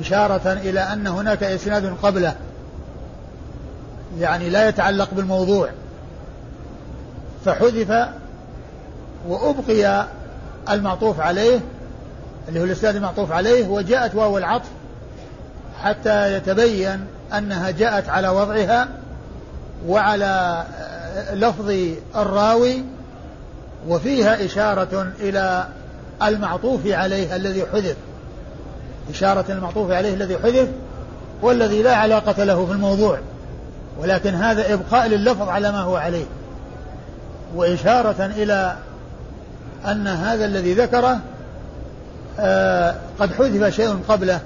إشارة 0.00 0.52
إلى 0.52 0.80
أن 0.80 1.06
هناك 1.06 1.42
إسناد 1.42 1.96
قبله 2.02 2.34
يعني 4.18 4.50
لا 4.50 4.68
يتعلق 4.68 5.08
بالموضوع. 5.14 5.68
فحذف 7.44 8.08
وأبقي 9.28 10.06
المعطوف 10.70 11.20
عليه 11.20 11.60
اللي 12.48 12.60
هو 12.60 12.64
الإسناد 12.64 12.96
المعطوف 12.96 13.32
عليه 13.32 13.68
وجاءت 13.68 14.14
واو 14.14 14.38
العطف 14.38 14.68
حتى 15.82 16.36
يتبين 16.36 17.06
أنها 17.32 17.70
جاءت 17.70 18.08
على 18.08 18.28
وضعها 18.28 18.88
وعلى 19.86 20.64
لفظ 21.32 21.74
الراوي 22.16 22.84
وفيها 23.88 24.44
إشارة 24.44 25.12
إلى 25.20 25.66
المعطوف 26.22 26.86
عليه 26.86 27.36
الذي 27.36 27.66
حذف. 27.72 27.96
إشارة 29.10 29.44
المعطوف 29.48 29.90
عليه 29.90 30.14
الذي 30.14 30.38
حذف 30.38 30.68
والذي 31.42 31.82
لا 31.82 31.96
علاقة 31.96 32.44
له 32.44 32.66
في 32.66 32.72
الموضوع 32.72 33.18
ولكن 34.00 34.34
هذا 34.34 34.74
إبقاء 34.74 35.06
لللفظ 35.08 35.48
على 35.48 35.72
ما 35.72 35.80
هو 35.80 35.96
عليه. 35.96 36.24
وإشارة 37.54 38.26
إلى 38.36 38.76
أن 39.86 40.06
هذا 40.06 40.44
الذي 40.44 40.74
ذكره 40.74 41.20
آه 42.40 42.94
قد 43.18 43.32
حذف 43.32 43.74
شيء 43.74 43.98
قبله. 44.08 44.40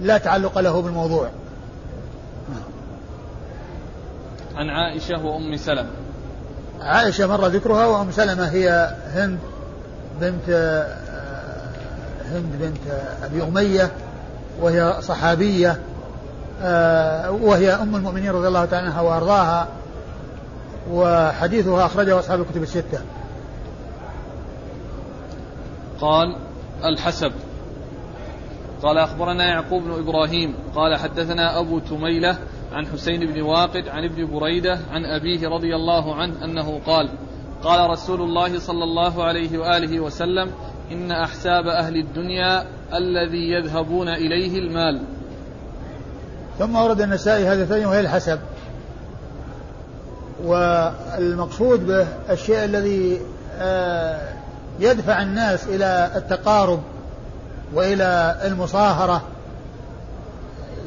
لا 0.00 0.18
تعلق 0.18 0.58
له 0.58 0.82
بالموضوع. 0.82 1.28
عن 4.56 4.70
عائشة 4.70 5.24
وأم 5.26 5.56
سلمة. 5.56 5.90
عائشة 6.80 7.26
مر 7.26 7.46
ذكرها 7.46 7.86
وأم 7.86 8.10
سلمة 8.10 8.48
هي 8.48 8.94
هند 9.14 9.38
بنت 10.20 10.48
آه، 10.50 10.96
هند 12.24 12.52
بنت 12.60 13.00
أبي 13.22 13.42
أمية 13.42 13.90
وهي 14.60 14.96
صحابية 15.00 15.80
آه، 16.62 17.30
وهي 17.30 17.72
أم 17.72 17.96
المؤمنين 17.96 18.30
رضي 18.30 18.48
الله 18.48 18.64
تعالى 18.64 18.86
عنها 18.86 19.00
وأرضاها 19.00 19.68
وحديثها 20.90 21.86
أخرجه 21.86 22.18
أصحاب 22.18 22.40
الكتب 22.40 22.62
الستة. 22.62 23.00
قال 26.00 26.36
الحسب. 26.84 27.32
قال 28.82 28.98
أخبرنا 28.98 29.48
يعقوب 29.48 29.82
بن 29.82 29.92
إبراهيم 29.92 30.54
قال 30.74 30.96
حدثنا 30.96 31.60
أبو 31.60 31.78
تميلة 31.78 32.38
عن 32.72 32.86
حسين 32.86 33.32
بن 33.32 33.42
واقد 33.42 33.88
عن 33.88 34.04
ابن 34.04 34.26
بريدة 34.26 34.78
عن 34.90 35.04
أبيه 35.04 35.48
رضي 35.48 35.76
الله 35.76 36.14
عنه 36.14 36.44
أنه 36.44 36.80
قال 36.86 37.08
قال 37.62 37.90
رسول 37.90 38.20
الله 38.22 38.58
صلى 38.58 38.84
الله 38.84 39.24
عليه 39.24 39.58
وآله 39.58 40.00
وسلم 40.00 40.50
إن 40.92 41.12
أحساب 41.12 41.66
أهل 41.66 41.96
الدنيا 41.96 42.64
الذي 42.94 43.50
يذهبون 43.50 44.08
إليه 44.08 44.58
المال. 44.58 45.02
ثم 46.58 46.76
ورد 46.76 47.00
النسائي 47.00 47.46
هذا 47.46 47.86
وهي 47.86 48.00
الحسب. 48.00 48.38
والمقصود 50.44 51.86
به 51.86 52.06
الشيء 52.30 52.64
الذي 52.64 53.20
آه، 53.58 54.28
يدفع 54.80 55.22
الناس 55.22 55.68
إلى 55.68 56.10
التقارب. 56.16 56.80
وإلى 57.74 58.40
المصاهرة. 58.44 59.22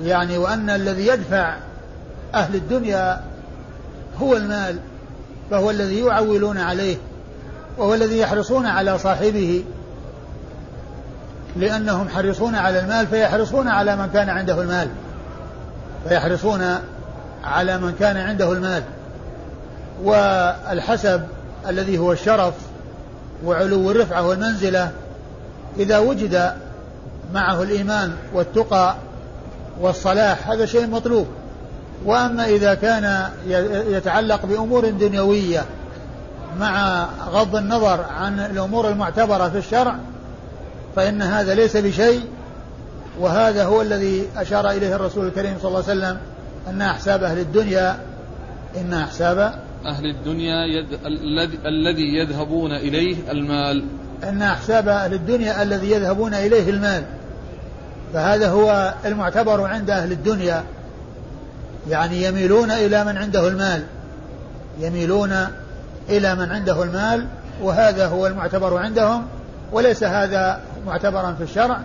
يعني 0.03 0.37
وأن 0.37 0.69
الذي 0.69 1.07
يدفع 1.07 1.55
أهل 2.35 2.55
الدنيا 2.55 3.21
هو 4.21 4.37
المال 4.37 4.79
فهو 5.51 5.71
الذي 5.71 5.99
يعولون 5.99 6.57
عليه 6.57 6.97
وهو 7.77 7.93
الذي 7.93 8.19
يحرصون 8.19 8.65
على 8.65 8.97
صاحبه. 8.97 9.63
لأنهم 11.55 12.09
حريصون 12.09 12.55
على 12.55 12.79
المال 12.79 13.07
فيحرصون 13.07 13.67
على 13.67 13.95
من 13.95 14.09
كان 14.13 14.29
عنده 14.29 14.61
المال. 14.61 14.87
فيحرصون 16.09 16.77
على 17.43 17.77
من 17.77 17.95
كان 17.99 18.17
عنده 18.17 18.51
المال. 18.51 18.83
والحسب 20.03 21.21
الذي 21.67 21.97
هو 21.97 22.11
الشرف 22.11 22.53
وعلو 23.45 23.91
الرفعة 23.91 24.27
والمنزلة 24.27 24.91
إذا 25.79 25.97
وجد 25.97 26.53
معه 27.33 27.63
الإيمان 27.63 28.13
والتقى 28.33 28.95
والصلاح 29.81 30.49
هذا 30.49 30.65
شيء 30.65 30.87
مطلوب. 30.87 31.27
وأما 32.05 32.45
إذا 32.45 32.73
كان 32.73 33.29
يتعلق 33.87 34.45
بأمور 34.45 34.89
دنيوية 34.89 35.65
مع 36.59 37.05
غض 37.29 37.55
النظر 37.55 38.05
عن 38.09 38.39
الأمور 38.39 38.89
المعتبرة 38.89 39.49
في 39.49 39.57
الشرع 39.57 39.95
فإن 40.95 41.21
هذا 41.21 41.55
ليس 41.55 41.77
بشيء 41.77 42.21
وهذا 43.19 43.65
هو 43.65 43.81
الذي 43.81 44.27
أشار 44.37 44.69
إليه 44.69 44.95
الرسول 44.95 45.27
الكريم 45.27 45.55
صلى 45.61 45.67
الله 45.67 45.83
عليه 45.89 45.99
وسلم 45.99 46.17
أن 46.67 46.81
أحساب 46.81 47.23
أهل 47.23 47.39
الدنيا 47.39 47.97
إن 48.77 48.93
أحساب 48.93 49.53
أهل 49.85 50.05
الدنيا 50.05 50.65
يد... 50.65 50.99
الذي 51.65 52.17
يذهبون 52.17 52.71
إليه 52.71 53.31
المال. 53.31 53.85
أن 54.23 54.41
أحساب 54.41 54.87
أهل 54.87 55.13
الدنيا 55.13 55.63
الذي 55.63 55.91
يذهبون 55.91 56.33
إليه 56.33 56.69
المال. 56.69 57.03
فهذا 58.13 58.49
هو 58.49 58.93
المعتبر 59.05 59.63
عند 59.63 59.89
أهل 59.89 60.11
الدنيا. 60.11 60.63
يعني 61.89 62.23
يميلون 62.23 62.71
إلى 62.71 63.03
من 63.03 63.17
عنده 63.17 63.47
المال. 63.47 63.83
يميلون 64.79 65.47
إلى 66.09 66.35
من 66.35 66.51
عنده 66.51 66.83
المال 66.83 67.27
وهذا 67.61 68.07
هو 68.07 68.27
المعتبر 68.27 68.77
عندهم. 68.77 69.25
وليس 69.71 70.03
هذا 70.03 70.59
معتبرا 70.85 71.35
في 71.37 71.43
الشرع 71.43 71.79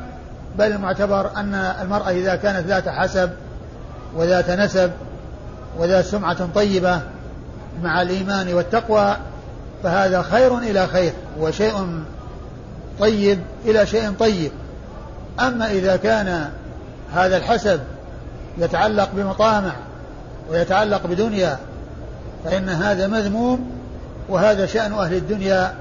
بل 0.58 0.72
المعتبر 0.72 1.30
أن 1.36 1.54
المرأة 1.54 2.10
إذا 2.10 2.36
كانت 2.36 2.66
ذات 2.66 2.88
حسب 2.88 3.30
وذات 4.16 4.50
نسب 4.50 4.90
وذات 5.78 6.04
سمعة 6.04 6.48
طيبة 6.54 7.00
مع 7.82 8.02
الإيمان 8.02 8.54
والتقوى 8.54 9.16
فهذا 9.82 10.22
خير 10.22 10.58
إلى 10.58 10.86
خير 10.86 11.12
وشيء 11.40 12.02
طيب 13.00 13.38
إلى 13.64 13.86
شيء 13.86 14.12
طيب. 14.12 14.50
أما 15.40 15.70
إذا 15.70 15.96
كان 15.96 16.50
هذا 17.14 17.36
الحسب 17.36 17.80
يتعلق 18.58 19.08
بمطامع 19.12 19.72
ويتعلق 20.50 21.06
بدنيا 21.06 21.58
فإن 22.44 22.68
هذا 22.68 23.06
مذموم 23.06 23.70
وهذا 24.28 24.66
شأن 24.66 24.92
أهل 24.92 25.14
الدنيا 25.14 25.74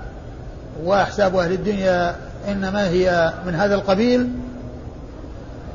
وأحساب 0.83 1.35
أهل 1.35 1.51
الدنيا 1.51 2.15
إنما 2.47 2.87
هي 2.87 3.33
من 3.45 3.55
هذا 3.55 3.75
القبيل 3.75 4.29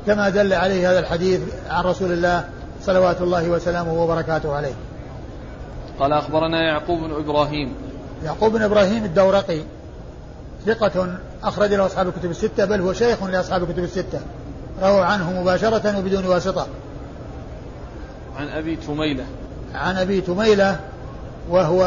كما 0.07 0.29
دل 0.29 0.53
عليه 0.53 0.91
هذا 0.91 0.99
الحديث 0.99 1.41
عن 1.69 1.83
رسول 1.83 2.11
الله 2.11 2.43
صلوات 2.81 3.21
الله 3.21 3.49
وسلامه 3.49 3.93
وبركاته 3.93 4.55
عليه. 4.55 4.73
قال 5.99 6.13
أخبرنا 6.13 6.61
يعقوب 6.61 6.99
بن 6.99 7.11
إبراهيم. 7.11 7.73
يعقوب 8.23 8.53
بن 8.53 8.61
إبراهيم 8.61 9.03
الدورقي 9.03 9.59
ثقة 10.65 11.17
أخرج 11.43 11.73
له 11.73 11.85
أصحاب 11.85 12.07
الكتب 12.07 12.31
الستة 12.31 12.65
بل 12.65 12.81
هو 12.81 12.93
شيخ 12.93 13.23
لأصحاب 13.23 13.63
الكتب 13.63 13.83
الستة. 13.83 14.19
رووا 14.81 15.05
عنه 15.05 15.41
مباشرة 15.41 15.99
وبدون 15.99 16.25
واسطة. 16.25 16.67
عن 18.37 18.47
أبي 18.47 18.75
تميلة. 18.75 19.25
عن 19.75 19.97
أبي 19.97 20.21
تميلة 20.21 20.79
وهو 21.49 21.83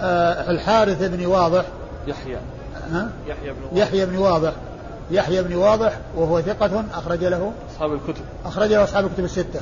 آه، 0.00 0.50
الحارث 0.50 1.02
بن 1.02 1.26
واضح. 1.26 1.64
يحيى. 2.06 2.38
ها؟ 2.92 3.08
يحيى 3.26 3.52
بن 3.52 3.62
واضح. 3.62 3.76
يحيى 3.76 4.06
بن 4.06 4.16
واضح. 4.16 4.52
يحيى 5.10 5.42
بن 5.42 5.54
واضح 5.54 5.98
وهو 6.16 6.40
ثقة 6.40 6.84
أخرج 6.94 7.24
له. 7.24 7.52
أصحاب 7.74 7.92
الكتب. 7.92 8.24
أخرج 8.44 8.68
له 8.68 8.84
أصحاب 8.84 9.06
الكتب 9.06 9.24
الستة. 9.24 9.60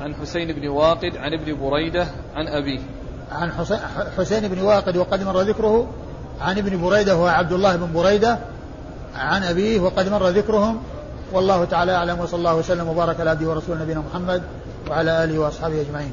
عن 0.00 0.14
حسين 0.14 0.52
بن 0.52 0.68
واقد 0.68 1.16
عن 1.16 1.32
ابن 1.32 1.60
بريدة 1.60 2.06
عن 2.34 2.48
أبيه. 2.48 2.80
عن 3.32 3.52
حسين 4.18 4.48
بن 4.48 4.60
واقد 4.60 4.96
وقد 4.96 5.22
مر 5.22 5.40
ذكره 5.40 5.88
عن 6.40 6.58
ابن 6.58 6.82
بريدة 6.82 7.16
وهو 7.16 7.26
عبد 7.26 7.52
الله 7.52 7.76
بن 7.76 7.92
بريدة. 7.92 8.38
عن 9.14 9.42
أبيه 9.42 9.80
وقد 9.80 10.08
مر 10.08 10.28
ذكرهم. 10.28 10.82
والله 11.32 11.64
تعالى 11.64 11.94
أعلم 11.94 12.20
وصلى 12.20 12.38
الله 12.38 12.54
وسلم 12.54 12.88
وبارك 12.88 13.20
على 13.20 13.30
عبده 13.30 13.48
ورسوله 13.48 13.82
نبينا 13.82 14.02
محمد 14.10 14.42
وعلى 14.90 15.24
آله 15.24 15.38
وأصحابه 15.38 15.80
أجمعين. 15.80 16.12